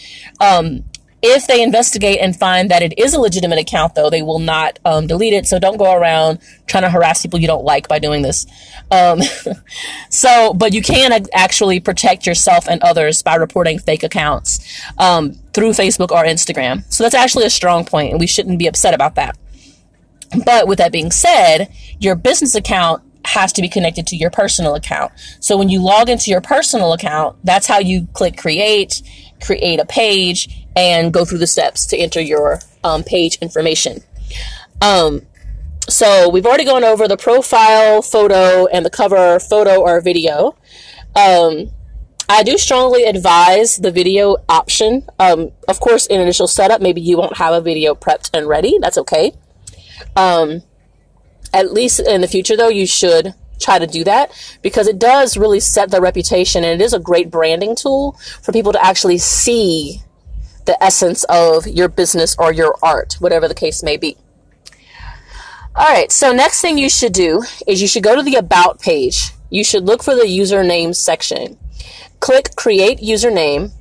If 1.22 1.46
they 1.46 1.62
investigate 1.62 2.18
and 2.20 2.34
find 2.34 2.70
that 2.70 2.82
it 2.82 2.98
is 2.98 3.12
a 3.12 3.20
legitimate 3.20 3.58
account, 3.58 3.94
though, 3.94 4.08
they 4.08 4.22
will 4.22 4.38
not 4.38 4.78
um, 4.84 5.06
delete 5.06 5.34
it. 5.34 5.46
So 5.46 5.58
don't 5.58 5.76
go 5.76 5.94
around 5.94 6.38
trying 6.66 6.84
to 6.84 6.90
harass 6.90 7.22
people 7.22 7.38
you 7.38 7.46
don't 7.46 7.64
like 7.64 7.88
by 7.88 7.98
doing 7.98 8.22
this. 8.22 8.46
Um, 8.90 9.20
so, 10.10 10.54
but 10.54 10.72
you 10.72 10.82
can 10.82 11.26
actually 11.34 11.80
protect 11.80 12.26
yourself 12.26 12.68
and 12.68 12.82
others 12.82 13.22
by 13.22 13.34
reporting 13.34 13.78
fake 13.78 14.02
accounts 14.02 14.82
um, 14.98 15.32
through 15.52 15.70
Facebook 15.70 16.10
or 16.10 16.24
Instagram. 16.24 16.90
So 16.92 17.04
that's 17.04 17.14
actually 17.14 17.44
a 17.44 17.50
strong 17.50 17.84
point, 17.84 18.12
and 18.12 18.20
we 18.20 18.26
shouldn't 18.26 18.58
be 18.58 18.66
upset 18.66 18.94
about 18.94 19.16
that. 19.16 19.36
But 20.44 20.68
with 20.68 20.78
that 20.78 20.92
being 20.92 21.10
said, 21.10 21.72
your 21.98 22.14
business 22.14 22.54
account 22.54 23.02
has 23.24 23.52
to 23.52 23.62
be 23.62 23.68
connected 23.68 24.06
to 24.08 24.16
your 24.16 24.30
personal 24.30 24.74
account. 24.74 25.12
So 25.40 25.56
when 25.56 25.68
you 25.68 25.82
log 25.82 26.08
into 26.08 26.30
your 26.30 26.40
personal 26.40 26.92
account, 26.92 27.36
that's 27.44 27.66
how 27.66 27.78
you 27.78 28.06
click 28.12 28.36
create, 28.36 29.02
create 29.40 29.80
a 29.80 29.86
page, 29.86 30.66
and 30.76 31.12
go 31.12 31.24
through 31.24 31.38
the 31.38 31.46
steps 31.46 31.86
to 31.86 31.96
enter 31.96 32.20
your 32.20 32.60
um, 32.84 33.02
page 33.02 33.36
information. 33.40 34.02
Um, 34.80 35.26
So 35.88 36.28
we've 36.28 36.46
already 36.46 36.64
gone 36.64 36.84
over 36.84 37.08
the 37.08 37.16
profile 37.16 38.00
photo 38.00 38.66
and 38.66 38.86
the 38.86 38.90
cover 38.90 39.40
photo 39.40 39.80
or 39.80 40.00
video. 40.00 40.54
Um, 41.16 41.72
I 42.28 42.44
do 42.44 42.56
strongly 42.58 43.02
advise 43.04 43.78
the 43.78 43.90
video 43.90 44.36
option. 44.48 45.08
Um, 45.18 45.50
of 45.66 45.80
course, 45.80 46.06
in 46.06 46.20
initial 46.20 46.46
setup, 46.46 46.80
maybe 46.80 47.00
you 47.00 47.18
won't 47.18 47.38
have 47.38 47.54
a 47.54 47.60
video 47.60 47.96
prepped 47.96 48.30
and 48.32 48.46
ready. 48.46 48.78
That's 48.80 48.98
okay. 48.98 49.32
Um, 50.14 50.62
at 51.52 51.72
least 51.72 51.98
in 51.98 52.20
the 52.20 52.28
future, 52.28 52.56
though, 52.56 52.68
you 52.68 52.86
should 52.86 53.34
try 53.60 53.78
to 53.78 53.86
do 53.86 54.04
that 54.04 54.32
because 54.62 54.88
it 54.88 54.98
does 54.98 55.36
really 55.36 55.60
set 55.60 55.90
the 55.90 56.00
reputation 56.00 56.64
and 56.64 56.80
it 56.80 56.84
is 56.84 56.92
a 56.92 56.98
great 56.98 57.30
branding 57.30 57.76
tool 57.76 58.12
for 58.42 58.52
people 58.52 58.72
to 58.72 58.84
actually 58.84 59.18
see 59.18 60.02
the 60.66 60.82
essence 60.82 61.24
of 61.24 61.66
your 61.66 61.88
business 61.88 62.36
or 62.38 62.52
your 62.52 62.76
art, 62.82 63.16
whatever 63.20 63.48
the 63.48 63.54
case 63.54 63.82
may 63.82 63.96
be. 63.96 64.16
All 65.74 65.86
right, 65.86 66.10
so 66.10 66.32
next 66.32 66.60
thing 66.60 66.78
you 66.78 66.90
should 66.90 67.12
do 67.12 67.42
is 67.66 67.80
you 67.80 67.88
should 67.88 68.02
go 68.02 68.16
to 68.16 68.22
the 68.22 68.34
About 68.34 68.80
page. 68.80 69.30
You 69.50 69.64
should 69.64 69.84
look 69.84 70.02
for 70.02 70.14
the 70.14 70.22
username 70.22 70.94
section. 70.94 71.58
Click 72.20 72.54
Create 72.56 72.98
Username 72.98 73.72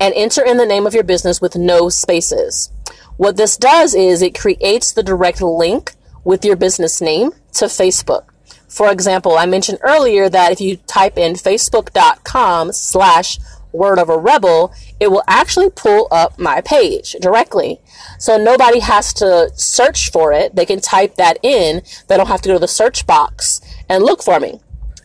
and 0.00 0.14
enter 0.14 0.44
in 0.44 0.56
the 0.56 0.66
name 0.66 0.86
of 0.86 0.94
your 0.94 1.04
business 1.04 1.40
with 1.40 1.56
no 1.56 1.88
spaces. 1.88 2.70
What 3.16 3.36
this 3.36 3.56
does 3.56 3.94
is 3.94 4.20
it 4.20 4.38
creates 4.38 4.92
the 4.92 5.02
direct 5.02 5.40
link 5.40 5.92
with 6.24 6.44
your 6.44 6.56
business 6.56 7.00
name 7.00 7.32
to 7.52 7.66
Facebook. 7.66 8.24
For 8.68 8.90
example, 8.90 9.36
I 9.38 9.46
mentioned 9.46 9.78
earlier 9.82 10.28
that 10.28 10.52
if 10.52 10.60
you 10.60 10.76
type 10.76 11.18
in 11.18 11.34
facebook.com 11.34 12.72
slash 12.72 13.38
word 13.72 13.98
of 13.98 14.08
a 14.08 14.18
rebel, 14.18 14.72
it 14.98 15.08
will 15.08 15.22
actually 15.26 15.70
pull 15.70 16.08
up 16.10 16.38
my 16.38 16.60
page 16.60 17.12
directly. 17.20 17.80
So 18.18 18.36
nobody 18.36 18.80
has 18.80 19.12
to 19.14 19.50
search 19.54 20.10
for 20.10 20.32
it. 20.32 20.54
They 20.56 20.66
can 20.66 20.80
type 20.80 21.16
that 21.16 21.38
in. 21.42 21.82
They 22.08 22.16
don't 22.16 22.28
have 22.28 22.42
to 22.42 22.48
go 22.48 22.54
to 22.54 22.58
the 22.58 22.68
search 22.68 23.06
box 23.06 23.60
and 23.88 24.02
look 24.02 24.22
for 24.22 24.40
me. 24.40 24.60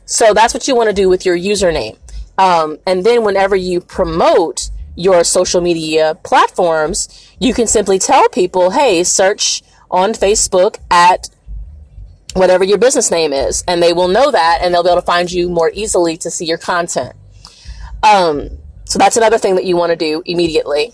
So 0.05 0.33
that's 0.33 0.53
what 0.53 0.67
you 0.67 0.75
want 0.75 0.89
to 0.89 0.95
do 0.95 1.09
with 1.09 1.25
your 1.25 1.37
username. 1.37 1.97
Um, 2.37 2.79
and 2.87 3.05
then 3.05 3.23
whenever 3.23 3.55
you 3.55 3.81
promote 3.81 4.69
your 4.95 5.23
social 5.23 5.61
media 5.61 6.17
platforms, 6.23 7.31
you 7.39 7.53
can 7.53 7.67
simply 7.67 7.99
tell 7.99 8.27
people, 8.29 8.71
hey, 8.71 9.03
search 9.03 9.63
on 9.89 10.13
Facebook 10.13 10.77
at 10.89 11.29
whatever 12.33 12.63
your 12.63 12.77
business 12.77 13.11
name 13.11 13.33
is, 13.33 13.63
and 13.67 13.81
they 13.81 13.93
will 13.93 14.07
know 14.07 14.31
that 14.31 14.59
and 14.61 14.73
they'll 14.73 14.83
be 14.83 14.89
able 14.89 15.01
to 15.01 15.05
find 15.05 15.31
you 15.31 15.49
more 15.49 15.71
easily 15.73 16.17
to 16.17 16.31
see 16.31 16.45
your 16.45 16.57
content. 16.57 17.13
Um, 18.03 18.57
so 18.85 18.99
that's 18.99 19.17
another 19.17 19.37
thing 19.37 19.55
that 19.55 19.65
you 19.65 19.75
want 19.75 19.91
to 19.91 19.95
do 19.95 20.21
immediately. 20.25 20.93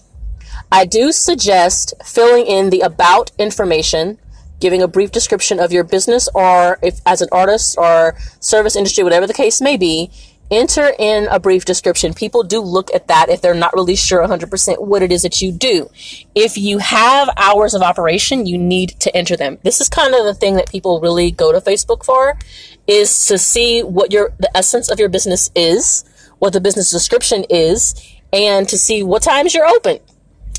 I 0.72 0.86
do 0.86 1.12
suggest 1.12 1.94
filling 2.03 2.46
in 2.46 2.70
the 2.70 2.82
about 2.82 3.32
information, 3.38 4.17
giving 4.60 4.82
a 4.82 4.88
brief 4.88 5.12
description 5.12 5.60
of 5.60 5.72
your 5.72 5.84
business 5.84 6.27
or 6.34 6.79
if 6.82 7.00
as 7.06 7.22
an 7.22 7.29
artist 7.32 7.77
or 7.77 8.17
service 8.39 8.75
industry, 8.75 9.03
whatever 9.03 9.27
the 9.27 9.34
case 9.34 9.62
may 9.62 9.77
be, 9.77 10.12
enter 10.50 10.92
in 10.98 11.27
a 11.27 11.39
brief 11.39 11.66
description. 11.66 12.13
People 12.13 12.44
do 12.44 12.62
look 12.62 12.94
at 12.94 13.08
that 13.08 13.30
if 13.30 13.42
they're 13.42 13.54
not 13.54 13.74
really 13.74 13.96
sure 13.96 14.25
100% 14.25 14.86
what 14.86 15.01
it 15.01 15.12
is 15.12 15.24
that 15.24 15.42
you 15.42 15.51
do. 15.51 15.89
If 16.36 16.58
you 16.58 16.77
have 16.77 17.30
hours 17.38 17.74
of 17.74 17.82
operation, 17.82 18.46
you 18.46 18.58
need 18.58 19.00
to 19.01 19.16
enter 19.16 19.36
them. 19.36 19.58
This 19.63 19.82
is 19.82 19.89
kind 19.89 20.13
of 20.13 20.24
the 20.25 20.34
thing 20.34 20.56
that 20.56 20.70
people 20.70 21.01
really 21.01 21.32
go 21.32 21.51
to 21.51 21.60
Facebook 21.60 22.06
for 22.06 22.38
is 22.88 23.25
to 23.27 23.38
see 23.38 23.82
what 23.82 24.12
your 24.12 24.32
the 24.39 24.56
essence 24.56 24.89
of 24.89 25.00
your 25.00 25.10
business 25.10 25.51
is, 25.56 26.06
what 26.39 26.54
the 26.54 26.62
business 26.62 26.92
description 26.92 27.44
is, 27.50 27.96
and 28.32 28.68
to 28.70 28.77
see 28.77 29.04
what 29.04 29.24
times 29.24 29.54
you're 29.54 29.68
open. 29.68 30.00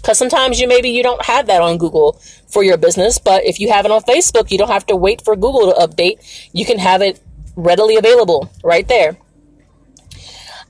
Cuz 0.02 0.18
sometimes 0.18 0.61
you 0.61 0.68
maybe 0.68 0.90
you 0.90 1.02
don't 1.02 1.25
have 1.25 1.47
that 1.47 1.62
on 1.62 1.78
Google 1.78 2.21
for 2.47 2.62
your 2.62 2.76
business, 2.76 3.18
but 3.18 3.45
if 3.45 3.59
you 3.59 3.73
have 3.73 3.85
it 3.85 3.90
on 3.90 4.02
Facebook, 4.02 4.50
you 4.50 4.59
don't 4.59 4.71
have 4.71 4.87
to 4.87 4.97
wait 4.97 5.23
for 5.23 5.35
Google 5.35 5.73
to 5.73 5.78
update. 5.80 6.18
You 6.52 6.64
can 6.64 6.78
have 6.78 7.02
it 7.02 7.21
readily 7.57 7.97
available 7.97 8.50
right 8.62 8.87
there. 8.87 9.16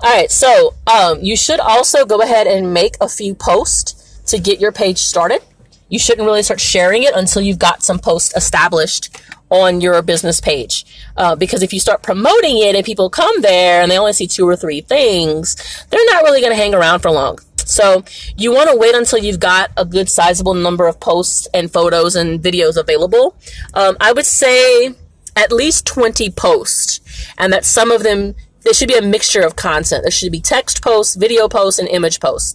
All 0.01 0.15
right, 0.15 0.31
so 0.31 0.75
um, 0.87 1.19
you 1.23 1.37
should 1.37 1.59
also 1.59 2.07
go 2.07 2.21
ahead 2.21 2.47
and 2.47 2.73
make 2.73 2.97
a 3.01 3.09
few 3.09 3.35
posts 3.35 4.21
to 4.27 4.39
get 4.39 4.61
your 4.61 4.71
page 4.71 4.99
started. 4.99 5.43
You 5.89 5.99
shouldn't 5.99 6.25
really 6.25 6.43
start 6.43 6.61
sharing 6.61 7.03
it 7.03 7.15
until 7.15 7.43
you've 7.43 7.59
got 7.59 7.83
some 7.83 7.99
posts 7.99 8.35
established 8.37 9.17
on 9.51 9.81
your 9.81 10.01
business 10.03 10.41
page. 10.41 10.85
Uh, 11.17 11.35
because 11.35 11.63
if 11.63 11.73
you 11.73 11.81
start 11.81 12.03
promoting 12.03 12.59
it 12.59 12.77
and 12.77 12.85
people 12.85 13.11
come 13.11 13.41
there 13.41 13.83
and 13.83 13.91
they 13.91 13.99
only 13.99 14.13
see 14.13 14.27
two 14.27 14.47
or 14.47 14.55
three 14.55 14.83
things, 14.83 15.57
they're 15.91 16.05
not 16.13 16.23
really 16.23 16.41
going 16.41 16.53
to 16.53 16.57
hang 16.57 16.75
around 16.75 17.01
for 17.01 17.11
long. 17.11 17.39
So 17.57 18.05
you 18.37 18.53
want 18.53 18.71
to 18.71 18.77
wait 18.77 18.95
until 18.95 19.19
you've 19.19 19.41
got 19.41 19.73
a 19.77 19.85
good 19.85 20.09
sizable 20.09 20.55
number 20.55 20.87
of 20.87 21.01
posts 21.01 21.49
and 21.53 21.73
photos 21.73 22.15
and 22.15 22.41
videos 22.41 22.77
available. 22.77 23.37
Um, 23.75 23.97
I 24.01 24.13
would 24.13 24.27
say 24.27 24.95
at 25.35 25.53
least 25.53 25.87
20 25.87 26.31
posts 26.31 27.01
and 27.37 27.53
that 27.53 27.65
some 27.65 27.91
of 27.91 28.03
them 28.03 28.35
there 28.69 28.75
should 28.75 28.89
be 28.89 28.99
a 28.99 29.03
mixture 29.03 29.41
of 29.41 29.57
content. 29.57 30.03
There 30.03 30.11
should 30.11 30.31
be 30.31 30.43
text 30.43 30.83
posts, 30.83 31.15
video 31.15 31.49
posts, 31.49 31.79
and 31.79 31.89
image 31.89 32.21
posts. 32.21 32.55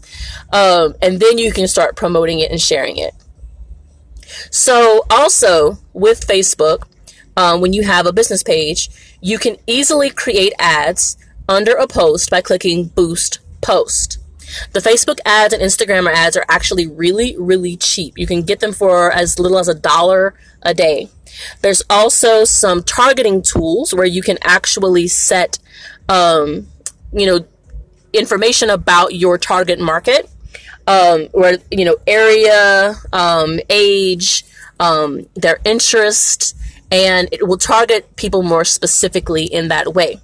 Um, 0.52 0.94
and 1.02 1.20
then 1.20 1.40
you 1.40 1.52
can 1.52 1.68
start 1.68 1.96
promoting 1.96 2.40
it 2.40 2.52
and 2.52 2.62
sharing 2.62 2.98
it. 2.98 3.16
So, 4.52 5.06
also 5.10 5.80
with 5.92 6.28
Facebook, 6.28 6.84
um, 7.36 7.62
when 7.62 7.74
you 7.74 7.82
have 7.82 8.06
a 8.06 8.14
business 8.14 8.44
page, 8.44 8.92
you 9.22 9.40
can 9.40 9.58
easily 9.66 10.12
create 10.12 10.54
ads 10.60 11.18
under 11.50 11.72
a 11.72 11.88
post 11.88 12.30
by 12.30 12.42
clicking 12.42 12.90
Boost 12.90 13.40
Post. 13.62 14.20
The 14.74 14.82
Facebook 14.82 15.18
ads 15.26 15.52
and 15.52 15.64
Instagram 15.64 16.08
ads 16.14 16.38
are 16.38 16.46
actually 16.48 16.86
really, 16.86 17.36
really 17.40 17.76
cheap. 17.76 18.20
You 18.20 18.28
can 18.28 18.44
get 18.44 18.60
them 18.60 18.72
for 18.72 19.12
as 19.12 19.40
little 19.40 19.58
as 19.58 19.68
a 19.68 19.74
dollar 19.74 20.36
a 20.62 20.76
day. 20.76 21.10
There's 21.62 21.82
also 21.90 22.44
some 22.44 22.84
targeting 22.84 23.42
tools 23.42 23.96
where 23.96 24.06
you 24.06 24.22
can 24.22 24.38
actually 24.44 25.08
set 25.08 25.58
um, 26.10 26.68
you 27.12 27.26
know, 27.26 27.46
information 28.14 28.70
about 28.70 29.16
your 29.16 29.38
target 29.38 29.80
market, 29.80 30.30
um, 30.88 31.28
where 31.32 31.58
you 31.72 31.86
know 31.86 31.96
area, 32.08 32.96
um, 33.12 33.60
age, 33.70 34.46
um, 34.80 35.26
their 35.36 35.60
interest, 35.66 36.56
and 36.92 37.30
it 37.32 37.48
will 37.48 37.58
target 37.58 38.16
people 38.16 38.44
more 38.44 38.66
specifically 38.66 39.46
in 39.46 39.68
that 39.70 39.94
way. 39.94 40.20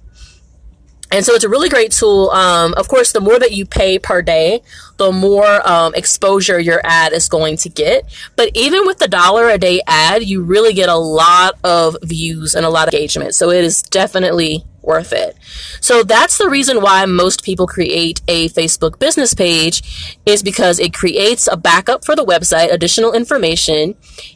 And 1.12 1.24
so 1.24 1.34
it's 1.34 1.44
a 1.44 1.48
really 1.48 1.68
great 1.68 1.92
tool. 1.92 2.30
Um, 2.30 2.72
of 2.76 2.88
course, 2.88 3.12
the 3.12 3.20
more 3.20 3.38
that 3.38 3.52
you 3.52 3.66
pay 3.66 3.98
per 3.98 4.22
day, 4.22 4.62
the 4.96 5.10
more 5.10 5.68
um, 5.68 5.94
exposure 5.94 6.60
your 6.60 6.80
ad 6.84 7.12
is 7.12 7.28
going 7.28 7.56
to 7.58 7.68
get. 7.68 8.04
But 8.36 8.50
even 8.54 8.86
with 8.86 8.98
the 8.98 9.08
dollar 9.08 9.48
a 9.48 9.58
day 9.58 9.80
ad, 9.86 10.22
you 10.22 10.42
really 10.42 10.72
get 10.72 10.88
a 10.88 10.96
lot 10.96 11.58
of 11.64 11.96
views 12.02 12.54
and 12.54 12.64
a 12.64 12.70
lot 12.70 12.88
of 12.88 12.94
engagement. 12.94 13.34
So 13.34 13.50
it 13.50 13.64
is 13.64 13.82
definitely 13.82 14.64
worth 14.82 15.12
it. 15.12 15.36
So 15.80 16.02
that's 16.02 16.38
the 16.38 16.48
reason 16.48 16.80
why 16.80 17.04
most 17.06 17.44
people 17.44 17.66
create 17.66 18.20
a 18.28 18.48
Facebook 18.50 18.98
business 18.98 19.34
page 19.34 20.16
is 20.24 20.42
because 20.42 20.78
it 20.78 20.94
creates 20.94 21.48
a 21.50 21.56
backup 21.56 22.04
for 22.04 22.16
the 22.16 22.24
website, 22.24 22.72
additional 22.72 23.12
information. 23.12 23.94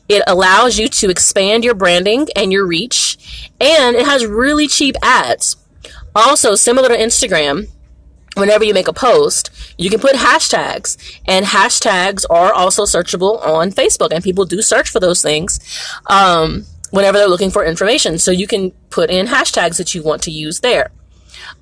It 0.09 0.23
allows 0.27 0.79
you 0.79 0.89
to 0.89 1.09
expand 1.09 1.65
your 1.65 1.75
branding 1.75 2.29
and 2.37 2.53
your 2.53 2.67
reach, 2.67 3.51
and 3.61 3.97
it 3.97 4.05
has 4.05 4.27
really 4.27 4.69
cheap 4.69 4.97
ads. 5.03 5.57
Also, 6.15 6.55
similar 6.55 6.89
to 6.89 6.97
Instagram, 6.97 7.69
whenever 8.35 8.65
you 8.65 8.75
make 8.75 8.89
a 8.89 8.93
post, 8.93 9.51
you 9.79 9.91
can 9.91 10.01
put 10.01 10.15
hashtags, 10.15 10.97
and 11.27 11.47
hashtags 11.47 12.25
are 12.31 12.53
also 12.53 12.85
searchable 12.85 13.45
on 13.45 13.71
Facebook, 13.71 14.13
and 14.13 14.23
people 14.23 14.45
do 14.45 14.63
search 14.63 14.91
for 14.91 15.01
those 15.01 15.23
things 15.23 15.61
um, 16.07 16.65
whenever 16.91 17.19
they're 17.19 17.29
looking 17.29 17.51
for 17.51 17.65
information. 17.65 18.19
So 18.19 18.31
you 18.31 18.47
can 18.47 18.71
put 18.91 19.11
in 19.11 19.27
hashtags 19.27 19.79
that 19.79 19.95
you 19.95 20.03
want 20.03 20.23
to 20.23 20.31
use 20.31 20.61
there. 20.61 20.91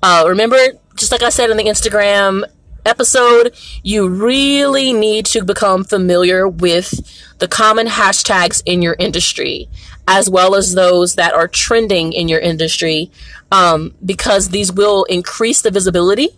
Uh, 0.01 0.25
remember, 0.27 0.57
just 0.95 1.11
like 1.11 1.23
I 1.23 1.29
said 1.29 1.49
in 1.49 1.57
the 1.57 1.63
Instagram 1.63 2.43
episode, 2.85 3.55
you 3.81 4.07
really 4.07 4.93
need 4.93 5.25
to 5.27 5.43
become 5.43 5.83
familiar 5.83 6.47
with 6.47 6.93
the 7.39 7.47
common 7.47 7.87
hashtags 7.87 8.61
in 8.65 8.81
your 8.81 8.95
industry, 8.99 9.69
as 10.07 10.29
well 10.29 10.55
as 10.55 10.73
those 10.73 11.15
that 11.15 11.33
are 11.33 11.47
trending 11.47 12.13
in 12.13 12.27
your 12.27 12.39
industry 12.39 13.09
um, 13.51 13.93
because 14.05 14.49
these 14.49 14.71
will 14.71 15.03
increase 15.05 15.61
the 15.61 15.71
visibility 15.71 16.29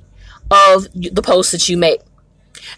of 0.52 0.88
the 0.94 1.22
posts 1.24 1.52
that 1.52 1.68
you 1.70 1.78
make. 1.78 2.02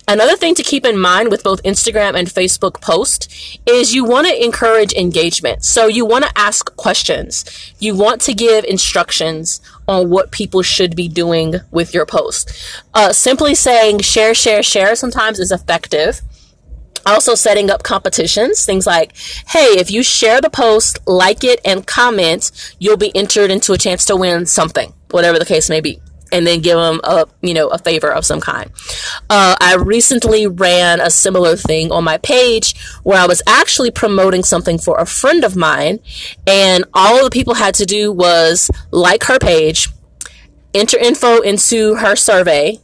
Another 0.08 0.36
thing 0.36 0.56
to 0.56 0.64
keep 0.64 0.86
in 0.86 0.98
mind 0.98 1.30
with 1.30 1.44
both 1.44 1.64
Instagram 1.64 2.18
and 2.18 2.28
Facebook 2.28 2.82
posts 2.82 3.58
is 3.66 3.94
you 3.94 4.04
want 4.04 4.28
to 4.28 4.44
encourage 4.44 4.94
engagement. 4.94 5.64
So 5.64 5.88
you 5.88 6.06
want 6.06 6.26
to 6.26 6.38
ask 6.38 6.76
questions. 6.76 7.74
You 7.80 7.96
want 7.96 8.22
to 8.22 8.34
give 8.34 8.66
instructions 8.66 9.62
on 9.88 10.10
what 10.10 10.32
people 10.32 10.62
should 10.62 10.96
be 10.96 11.08
doing 11.08 11.56
with 11.72 11.94
your 11.94 12.06
post. 12.06 12.52
Uh, 12.94 13.14
simply 13.14 13.56
saying 13.56 14.00
share, 14.00 14.34
share, 14.34 14.64
share 14.64 14.96
sometimes 14.96 15.40
is 15.40 15.52
effective 15.52 16.22
also 17.14 17.36
setting 17.36 17.70
up 17.70 17.84
competitions 17.84 18.66
things 18.66 18.86
like 18.86 19.16
hey 19.48 19.76
if 19.78 19.90
you 19.92 20.04
share 20.04 20.42
the 20.42 20.50
post 20.50 21.00
like 21.08 21.44
it 21.44 21.60
and 21.66 21.88
comment 21.88 22.76
you'll 22.80 22.98
be 22.98 23.16
entered 23.16 23.52
into 23.52 23.74
a 23.74 23.78
chance 23.78 24.06
to 24.06 24.16
win 24.16 24.46
something 24.46 24.94
whatever 25.12 25.40
the 25.40 25.46
case 25.46 25.70
may 25.70 25.82
be 25.82 26.00
and 26.32 26.46
then 26.46 26.62
give 26.62 26.78
them 26.78 27.00
a 27.04 27.26
you 27.42 27.54
know 27.54 27.68
a 27.70 27.78
favor 27.78 28.12
of 28.12 28.26
some 28.26 28.42
kind. 28.42 28.72
Uh, 29.30 29.56
I 29.60 29.76
recently 29.76 30.48
ran 30.48 31.00
a 31.00 31.10
similar 31.10 31.56
thing 31.56 31.92
on 31.92 32.04
my 32.04 32.18
page 32.18 32.76
where 33.04 33.20
I 33.20 33.28
was 33.28 33.42
actually 33.48 33.92
promoting 33.92 34.44
something 34.44 34.78
for 34.78 35.00
a 35.00 35.06
friend 35.06 35.44
of 35.44 35.56
mine, 35.56 36.00
and 36.46 36.86
all 36.94 37.24
the 37.24 37.30
people 37.30 37.56
had 37.56 37.76
to 37.76 37.86
do 37.86 38.12
was 38.12 38.70
like 38.92 39.24
her 39.24 39.40
page, 39.40 39.90
enter 40.74 40.98
info 40.98 41.42
into 41.42 41.96
her 41.96 42.16
survey, 42.16 42.80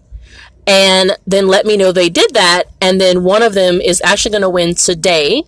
and 0.66 1.18
then 1.28 1.48
let 1.48 1.66
me 1.66 1.78
know 1.78 1.92
they 1.92 2.10
did 2.10 2.34
that. 2.34 2.66
And 2.82 3.00
then 3.00 3.24
one 3.24 3.44
of 3.44 3.54
them 3.54 3.82
is 3.82 4.02
actually 4.04 4.32
going 4.32 4.44
to 4.44 4.50
win 4.50 4.76
today, 4.76 5.44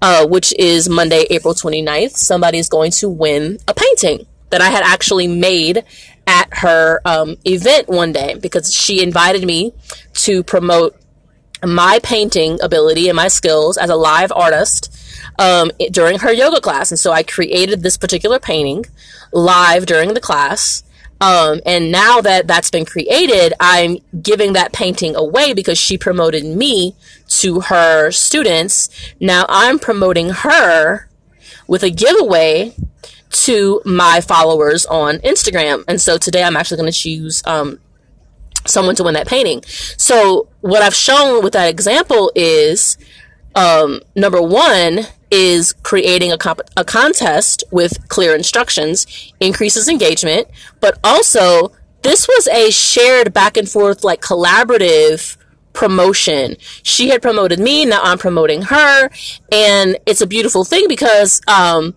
uh, 0.00 0.26
which 0.26 0.54
is 0.58 0.88
Monday, 0.88 1.26
April 1.30 1.54
29th. 1.54 2.16
Somebody 2.16 2.58
is 2.58 2.68
going 2.68 2.90
to 2.92 3.08
win 3.08 3.58
a 3.68 3.74
painting 3.74 4.26
that 4.50 4.60
I 4.60 4.70
had 4.70 4.82
actually 4.82 5.26
made 5.26 5.84
at 6.26 6.48
her 6.58 7.00
um, 7.04 7.36
event 7.44 7.88
one 7.88 8.12
day 8.12 8.36
because 8.40 8.72
she 8.72 9.02
invited 9.02 9.44
me 9.44 9.72
to 10.12 10.42
promote 10.42 10.96
my 11.64 11.98
painting 12.02 12.58
ability 12.62 13.08
and 13.08 13.16
my 13.16 13.28
skills 13.28 13.76
as 13.76 13.90
a 13.90 13.96
live 13.96 14.30
artist 14.32 14.94
um, 15.38 15.70
during 15.90 16.18
her 16.20 16.32
yoga 16.32 16.60
class. 16.60 16.90
And 16.90 16.98
so 16.98 17.12
I 17.12 17.22
created 17.22 17.82
this 17.82 17.96
particular 17.96 18.38
painting 18.38 18.84
live 19.32 19.86
during 19.86 20.14
the 20.14 20.20
class. 20.20 20.82
Um, 21.20 21.60
and 21.66 21.90
now 21.90 22.20
that 22.20 22.46
that's 22.46 22.70
been 22.70 22.84
created, 22.84 23.52
I'm 23.58 23.98
giving 24.22 24.52
that 24.52 24.72
painting 24.72 25.16
away 25.16 25.52
because 25.52 25.78
she 25.78 25.98
promoted 25.98 26.44
me 26.44 26.94
to 27.28 27.60
her 27.60 28.10
students. 28.10 28.88
Now 29.20 29.44
I'm 29.48 29.78
promoting 29.78 30.30
her 30.30 31.08
with 31.66 31.82
a 31.82 31.90
giveaway 31.90 32.74
to 33.30 33.82
my 33.84 34.20
followers 34.20 34.86
on 34.86 35.18
Instagram. 35.18 35.84
And 35.86 36.00
so 36.00 36.18
today 36.18 36.42
I'm 36.42 36.56
actually 36.56 36.78
going 36.78 36.92
to 36.92 36.98
choose 36.98 37.42
um, 37.46 37.78
someone 38.66 38.94
to 38.96 39.04
win 39.04 39.14
that 39.14 39.26
painting. 39.26 39.62
So 39.96 40.48
what 40.60 40.82
I've 40.82 40.94
shown 40.94 41.42
with 41.42 41.52
that 41.52 41.68
example 41.68 42.32
is 42.34 42.96
um, 43.54 44.00
number 44.14 44.40
one 44.40 45.00
is 45.30 45.72
creating 45.82 46.32
a, 46.32 46.38
comp- 46.38 46.68
a 46.76 46.84
contest 46.84 47.64
with 47.70 48.08
clear 48.08 48.34
instructions 48.34 49.32
increases 49.40 49.88
engagement, 49.88 50.48
but 50.80 50.98
also 51.04 51.72
this 52.02 52.28
was 52.28 52.46
a 52.48 52.70
shared 52.70 53.32
back 53.32 53.56
and 53.56 53.68
forth 53.68 54.04
like 54.04 54.20
collaborative 54.20 55.36
promotion. 55.72 56.56
She 56.82 57.10
had 57.10 57.22
promoted 57.22 57.58
me, 57.58 57.84
now 57.84 58.00
I'm 58.02 58.18
promoting 58.18 58.62
her, 58.62 59.10
and 59.52 59.98
it's 60.06 60.20
a 60.20 60.26
beautiful 60.26 60.64
thing 60.64 60.86
because 60.88 61.40
um, 61.46 61.94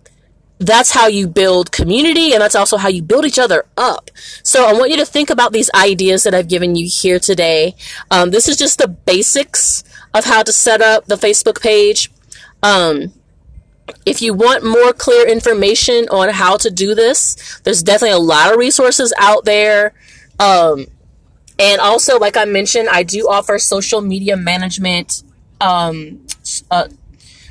that's 0.58 0.92
how 0.92 1.08
you 1.08 1.26
build 1.26 1.72
community 1.72 2.32
and 2.32 2.40
that's 2.40 2.54
also 2.54 2.76
how 2.76 2.88
you 2.88 3.02
build 3.02 3.24
each 3.24 3.38
other 3.38 3.64
up. 3.76 4.10
So 4.42 4.66
I 4.66 4.72
want 4.72 4.90
you 4.90 4.96
to 4.98 5.06
think 5.06 5.30
about 5.30 5.52
these 5.52 5.70
ideas 5.74 6.22
that 6.24 6.34
I've 6.34 6.48
given 6.48 6.76
you 6.76 6.88
here 6.88 7.18
today. 7.18 7.74
Um, 8.10 8.30
this 8.30 8.48
is 8.48 8.56
just 8.56 8.78
the 8.78 8.88
basics 8.88 9.82
of 10.14 10.24
how 10.24 10.42
to 10.42 10.52
set 10.52 10.80
up 10.80 11.06
the 11.06 11.16
Facebook 11.16 11.60
page. 11.60 12.10
Um, 12.62 13.12
if 14.06 14.22
you 14.22 14.34
want 14.34 14.64
more 14.64 14.92
clear 14.92 15.26
information 15.26 16.08
on 16.10 16.28
how 16.30 16.56
to 16.56 16.70
do 16.70 16.94
this, 16.94 17.60
there's 17.64 17.82
definitely 17.82 18.16
a 18.16 18.18
lot 18.18 18.52
of 18.52 18.58
resources 18.58 19.12
out 19.18 19.44
there. 19.44 19.94
Um, 20.38 20.86
and 21.58 21.80
also, 21.80 22.18
like 22.18 22.36
I 22.36 22.44
mentioned, 22.44 22.88
I 22.88 23.02
do 23.02 23.28
offer 23.28 23.58
social 23.58 24.00
media 24.00 24.36
management 24.36 25.22
um, 25.60 26.26
uh, 26.70 26.88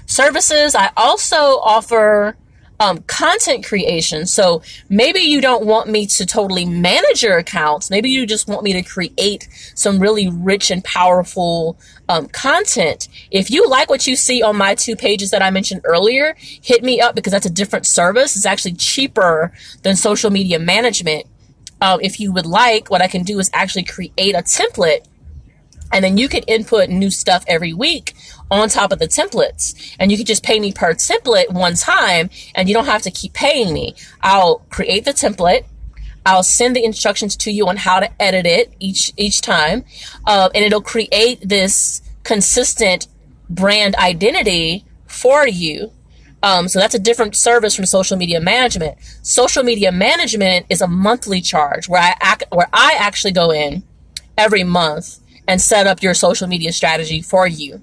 services. 0.06 0.76
I 0.76 0.92
also 0.98 1.38
offer 1.38 2.36
um, 2.82 3.04
content 3.04 3.64
creation. 3.64 4.26
So 4.26 4.64
maybe 4.90 5.20
you 5.20 5.40
don't 5.40 5.66
want 5.66 5.88
me 5.88 6.08
to 6.08 6.26
totally 6.26 6.66
manage 6.66 7.22
your 7.22 7.38
accounts. 7.38 7.92
Maybe 7.92 8.10
you 8.10 8.26
just 8.26 8.48
want 8.48 8.64
me 8.64 8.74
to 8.74 8.82
create 8.82 9.48
some 9.76 10.00
really 10.00 10.28
rich 10.28 10.72
and 10.72 10.84
powerful 10.84 11.78
um, 12.12 12.28
content. 12.28 13.08
If 13.32 13.50
you 13.50 13.70
like 13.70 13.90
what 13.90 14.06
you 14.06 14.18
see 14.18 14.44
on 14.44 14.58
my 14.58 14.76
two 14.76 14.98
pages 14.98 15.32
that 15.32 15.42
I 15.42 15.50
mentioned 15.50 15.82
earlier, 15.86 16.36
hit 16.38 16.84
me 16.84 17.00
up 17.00 17.16
because 17.16 17.32
that's 17.32 17.46
a 17.46 17.50
different 17.50 17.86
service. 17.86 18.36
It's 18.36 18.46
actually 18.46 18.74
cheaper 18.74 19.54
than 19.84 19.96
social 19.96 20.30
media 20.30 20.60
management. 20.60 21.26
Um, 21.80 22.02
if 22.02 22.20
you 22.20 22.34
would 22.34 22.46
like, 22.46 22.92
what 22.92 23.02
I 23.02 23.08
can 23.08 23.24
do 23.24 23.40
is 23.40 23.50
actually 23.54 23.84
create 23.84 24.36
a 24.36 24.44
template 24.44 25.06
and 25.94 26.04
then 26.04 26.18
you 26.18 26.28
can 26.28 26.44
input 26.44 26.90
new 26.90 27.10
stuff 27.10 27.46
every 27.48 27.74
week 27.74 28.14
on 28.50 28.68
top 28.68 28.92
of 28.92 29.00
the 29.00 29.08
templates. 29.08 29.96
And 29.98 30.12
you 30.12 30.18
can 30.18 30.26
just 30.26 30.44
pay 30.44 30.60
me 30.60 30.74
per 30.74 30.94
template 30.94 31.52
one 31.52 31.76
time 31.76 32.30
and 32.56 32.68
you 32.68 32.76
don't 32.76 32.86
have 32.86 33.04
to 33.04 33.12
keep 33.12 33.34
paying 33.34 33.74
me. 33.74 33.96
I'll 34.22 34.60
create 34.70 35.06
the 35.06 35.12
template. 35.12 35.64
I'll 36.26 36.44
send 36.44 36.76
the 36.76 36.84
instructions 36.84 37.36
to 37.38 37.52
you 37.52 37.68
on 37.68 37.78
how 37.78 38.00
to 38.00 38.22
edit 38.22 38.46
it 38.46 38.74
each, 38.80 39.12
each 39.18 39.42
time. 39.42 39.84
Uh, 40.26 40.50
and 40.54 40.64
it'll 40.64 40.82
create 40.82 41.40
this 41.48 42.02
consistent 42.24 43.08
brand 43.50 43.96
identity 43.96 44.86
for 45.08 45.48
you. 45.48 45.92
Um, 46.44 46.68
so 46.68 46.80
that's 46.80 46.96
a 46.96 47.00
different 47.00 47.36
service 47.36 47.76
from 47.76 47.86
social 47.86 48.18
media 48.18 48.42
management. 48.42 48.98
Social 49.22 49.64
media 49.64 49.92
management 49.92 50.66
is 50.70 50.82
a 50.82 50.88
monthly 50.88 51.42
charge 51.42 51.88
where 51.88 52.02
I 52.02 52.38
where 52.52 52.70
I 52.74 52.96
actually 52.98 53.34
go 53.34 53.52
in 53.52 53.84
every 54.38 54.64
month 54.64 55.20
and 55.48 55.62
set 55.62 55.86
up 55.86 56.02
your 56.02 56.14
social 56.14 56.48
media 56.48 56.74
strategy 56.74 57.22
for 57.22 57.46
you. 57.46 57.82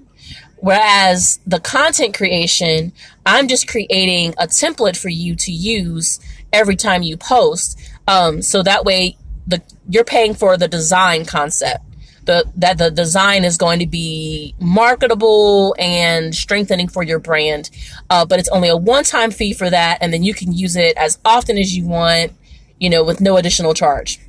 Whereas 0.57 1.39
the 1.47 1.61
content 1.61 2.17
creation, 2.17 2.91
I'm 3.25 3.47
just 3.47 3.67
creating 3.67 4.33
a 4.37 4.45
template 4.45 4.97
for 4.97 5.07
you 5.07 5.35
to 5.35 5.51
use 5.53 6.19
every 6.51 6.75
time 6.75 7.01
you 7.01 7.15
post. 7.15 7.79
Um, 8.09 8.41
so 8.41 8.63
that 8.63 8.83
way 8.83 9.15
the, 9.47 9.61
you're 9.87 10.03
paying 10.03 10.33
for 10.33 10.57
the 10.57 10.67
design 10.67 11.23
concept. 11.25 11.85
The, 12.25 12.43
that 12.57 12.77
the 12.77 12.91
design 12.91 13.43
is 13.43 13.57
going 13.57 13.79
to 13.79 13.87
be 13.87 14.53
marketable 14.59 15.75
and 15.79 16.35
strengthening 16.35 16.87
for 16.87 17.01
your 17.01 17.17
brand. 17.17 17.71
Uh, 18.07 18.23
but 18.23 18.37
it's 18.39 18.49
only 18.49 18.69
a 18.69 18.77
one-time 18.77 19.31
fee 19.31 19.53
for 19.53 19.67
that. 19.67 19.97
And 20.01 20.13
then 20.13 20.21
you 20.21 20.35
can 20.35 20.51
use 20.51 20.75
it 20.75 20.95
as 20.95 21.17
often 21.25 21.57
as 21.57 21.75
you 21.75 21.87
want, 21.87 22.33
you 22.79 22.89
know, 22.89 23.03
with 23.03 23.19
no 23.19 23.37
additional 23.37 23.73
charge. 23.73 24.19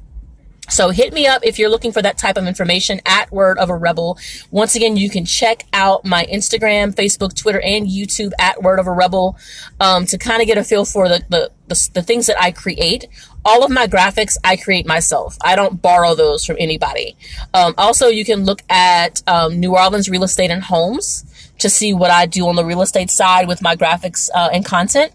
So 0.71 0.91
hit 0.91 1.13
me 1.13 1.27
up 1.27 1.45
if 1.45 1.59
you're 1.59 1.69
looking 1.69 1.93
for 1.93 2.01
that 2.01 2.17
type 2.17 2.37
of 2.37 2.47
information 2.47 3.01
at 3.05 3.31
Word 3.33 3.59
of 3.59 3.69
a 3.71 3.77
Rebel. 3.77 4.19
Once 4.51 4.77
again, 4.77 4.97
you 4.97 5.11
can 5.11 5.25
check 5.25 5.65
out 5.73 6.05
my 6.05 6.25
Instagram, 6.33 6.95
Facebook, 6.95 7.37
Twitter, 7.37 7.61
and 7.61 7.89
YouTube 7.89 8.31
at 8.39 8.63
Word 8.63 8.79
of 8.79 8.87
a 8.87 8.93
Rebel 8.93 9.37
um, 9.81 10.07
to 10.07 10.17
kind 10.17 10.41
of 10.41 10.47
get 10.47 10.57
a 10.57 10.65
feel 10.65 10.85
for 10.85 11.09
the, 11.09 11.25
the, 11.29 11.51
the, 11.71 11.91
the 11.95 12.03
things 12.03 12.27
that 12.27 12.37
I 12.41 12.51
create. 12.51 13.07
All 13.45 13.65
of 13.65 13.71
my 13.71 13.87
graphics 13.87 14.37
I 14.45 14.57
create 14.57 14.87
myself. 14.87 15.39
I 15.43 15.57
don't 15.57 15.81
borrow 15.81 16.15
those 16.15 16.45
from 16.45 16.57
anybody. 16.59 17.17
Um, 17.55 17.75
also, 17.79 18.09
you 18.09 18.25
can 18.27 18.45
look 18.45 18.61
at 18.69 19.23
um, 19.27 19.59
New 19.59 19.75
Orleans 19.75 20.11
Real 20.11 20.25
Estate 20.25 20.51
and 20.51 20.63
Homes 20.63 21.25
to 21.59 21.71
see 21.71 21.95
what 21.95 22.11
I 22.11 22.27
do 22.27 22.47
on 22.49 22.57
the 22.57 22.65
real 22.65 22.83
estate 22.83 23.11
side 23.11 23.49
with 23.49 23.63
my 23.63 23.77
graphics 23.77 24.29
uh, 24.35 24.51
and 24.53 24.65
content. 24.65 25.13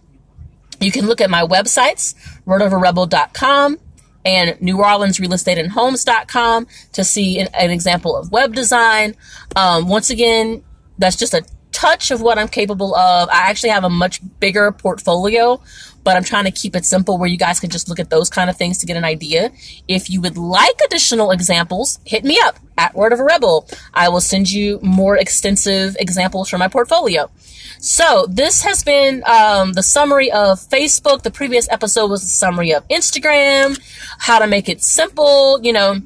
You 0.80 0.91
can 0.91 1.06
look 1.06 1.22
at 1.22 1.30
my 1.30 1.44
websites, 1.44 2.15
wordofarebel.com 2.46 3.80
and 4.26 4.60
New 4.60 4.84
Orleans 4.84 5.20
Real 5.20 5.34
Estate 5.34 5.58
and 5.58 5.72
Homes.com 5.72 6.68
to 6.94 7.04
see 7.04 7.39
an, 7.39 7.48
an 7.54 7.70
example 7.70 8.15
of 8.15 8.32
web 8.32 8.56
design. 8.56 9.15
Um, 9.56 9.88
once 9.88 10.10
again, 10.10 10.63
that's 10.98 11.15
just 11.15 11.34
a 11.34 11.46
touch 11.72 12.10
of 12.10 12.22
what 12.22 12.39
I'm 12.39 12.48
capable 12.48 12.96
of. 12.96 13.30
I 13.30 13.50
actually 13.50 13.70
have 13.70 13.84
a 13.84 13.89
much 13.89 14.22
bigger 14.39 14.72
portfolio, 14.72 15.62
but 16.06 16.15
I'm 16.15 16.24
trying 16.24 16.46
to 16.46 16.52
keep 16.52 16.76
it 16.76 16.86
simple 16.86 17.18
where 17.18 17.28
you 17.28 17.36
guys 17.36 17.60
can 17.60 17.72
just 17.72 17.89
look 17.89 18.00
at 18.00 18.12
those 18.12 18.30
kind 18.30 18.50
of 18.50 18.56
things 18.56 18.78
to 18.78 18.86
get 18.86 18.96
an 18.96 19.04
idea. 19.04 19.52
If 19.88 20.10
you 20.10 20.22
would 20.22 20.38
like 20.38 20.80
additional 20.86 21.32
examples, 21.32 22.00
hit 22.06 22.24
me 22.24 22.39
up 22.44 22.60
at 22.78 22.94
Word 22.94 23.12
of 23.12 23.20
a 23.20 23.24
Rebel. 23.24 23.68
I 23.91 24.10
will 24.10 24.22
send 24.22 24.50
you 24.52 24.80
more 24.84 25.18
extensive 25.18 25.98
examples 26.00 26.48
from 26.48 26.60
my 26.60 26.68
portfolio. 26.68 27.32
So 27.80 28.28
this 28.30 28.62
has 28.62 28.84
been 28.84 29.24
um, 29.26 29.74
the 29.74 29.82
summary 29.82 30.32
of 30.32 30.60
Facebook. 30.60 31.24
The 31.24 31.32
previous 31.32 31.68
episode 31.72 32.12
was 32.12 32.24
a 32.24 32.28
summary 32.28 32.72
of 32.72 32.88
Instagram, 32.88 33.80
how 34.20 34.38
to 34.38 34.48
make 34.48 34.70
it 34.70 34.84
simple, 34.84 35.60
you 35.63 35.74
know. 35.74 36.02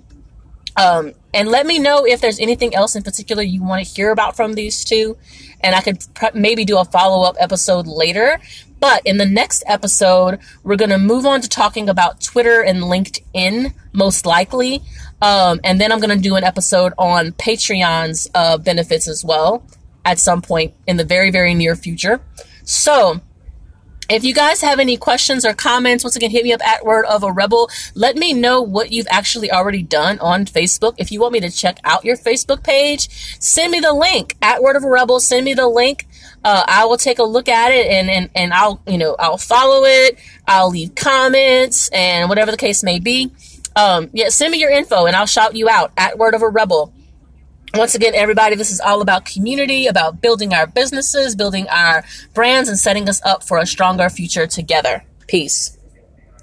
Um, 0.78 1.14
and 1.34 1.50
let 1.50 1.66
me 1.66 1.78
know 1.78 2.06
if 2.06 2.22
there's 2.22 2.40
anything 2.40 2.74
else 2.74 2.96
in 2.96 3.04
particular 3.04 3.44
you 3.44 3.62
want 3.62 3.86
to 3.86 3.94
hear 3.94 4.12
about 4.12 4.38
from 4.38 4.54
these 4.54 4.86
two. 4.86 5.18
And 5.62 5.76
I 5.76 5.82
could 5.82 6.04
pr- 6.14 6.26
maybe 6.34 6.66
do 6.66 6.78
a 6.78 6.86
follow 6.86 7.28
up 7.28 7.36
episode 7.40 7.88
later. 7.88 8.40
But 8.80 9.02
in 9.06 9.18
the 9.18 9.26
next 9.26 9.64
episode, 9.68 10.40
we're 10.64 10.78
going 10.78 10.92
to 10.92 10.98
move 10.98 11.26
on 11.26 11.42
to 11.42 11.50
talking 11.50 11.90
about 11.90 12.22
Twitter 12.22 12.62
and 12.62 12.80
LinkedIn, 12.80 13.74
most 13.92 14.26
likely. 14.26 14.82
Um, 15.22 15.60
and 15.64 15.82
then 15.82 15.92
I'm 15.92 16.00
going 16.00 16.16
to 16.16 16.24
do 16.24 16.36
an 16.36 16.44
episode 16.44 16.94
on 16.98 17.34
Patreon's 17.34 18.30
uh, 18.34 18.58
benefits 18.58 19.08
as 19.08 19.24
well 19.24 19.64
at 20.06 20.18
some 20.18 20.42
point 20.42 20.74
in 20.88 20.98
the 20.98 21.04
very, 21.04 21.30
very 21.30 21.54
near 21.54 21.76
future. 21.76 22.22
So, 22.64 23.20
if 24.10 24.24
you 24.24 24.34
guys 24.34 24.62
have 24.62 24.80
any 24.80 24.98
questions 24.98 25.46
or 25.46 25.54
comments, 25.54 26.04
once 26.04 26.16
again, 26.16 26.32
hit 26.32 26.44
me 26.44 26.52
up 26.52 26.66
at 26.66 26.84
Word 26.84 27.06
of 27.06 27.24
a 27.24 27.32
Rebel. 27.32 27.70
Let 27.94 28.16
me 28.16 28.34
know 28.34 28.62
what 28.62 28.92
you've 28.92 29.08
actually 29.10 29.52
already 29.52 29.84
done 29.84 30.20
on 30.20 30.46
Facebook. 30.46 30.96
If 30.98 31.12
you 31.12 31.22
want 31.22 31.34
me 31.34 31.40
to 31.42 31.52
check 31.52 31.80
out 31.84 32.04
your 32.04 32.18
Facebook 32.18 32.64
page, 32.64 33.08
send 33.40 33.72
me 33.72 33.80
the 33.80 33.94
link 33.94 34.36
at 34.42 34.64
Word 34.64 34.76
of 34.76 34.84
a 34.84 34.90
Rebel. 34.90 35.20
Send 35.20 35.46
me 35.46 35.54
the 35.54 35.68
link. 35.68 36.08
Uh, 36.44 36.64
I 36.68 36.86
will 36.86 36.98
take 36.98 37.20
a 37.20 37.24
look 37.24 37.48
at 37.48 37.72
it 37.72 37.88
and, 37.88 38.10
and, 38.10 38.30
and 38.34 38.54
I'll, 38.54 38.82
you 38.88 38.98
know, 38.98 39.16
I'll 39.20 39.38
follow 39.38 39.84
it. 39.86 40.18
I'll 40.48 40.70
leave 40.70 40.96
comments 40.96 41.90
and 41.90 42.30
whatever 42.30 42.52
the 42.52 42.58
case 42.58 42.82
may 42.82 43.00
be. 43.00 43.32
Um, 43.76 44.10
yeah, 44.14 44.30
send 44.30 44.52
me 44.52 44.60
your 44.60 44.72
info 44.72 45.06
and 45.06 45.16
I'll 45.16 45.28
shout 45.28 45.56
you 45.56 45.70
out 45.70 45.92
at 45.98 46.18
Word 46.18 46.34
of 46.34 46.42
a 46.42 46.50
Rebel. 46.50 46.94
Once 47.76 47.94
again, 47.94 48.16
everybody, 48.16 48.56
this 48.56 48.72
is 48.72 48.80
all 48.80 49.02
about 49.02 49.26
community, 49.26 49.86
about 49.86 50.22
building 50.22 50.54
our 50.54 50.66
businesses, 50.66 51.36
building 51.36 51.68
our 51.70 52.04
brands, 52.34 52.68
and 52.68 52.80
setting 52.80 53.08
us 53.08 53.22
up 53.24 53.44
for 53.44 53.58
a 53.60 53.66
stronger 53.66 54.10
future 54.10 54.48
together. 54.48 55.04
Peace. 55.28 55.79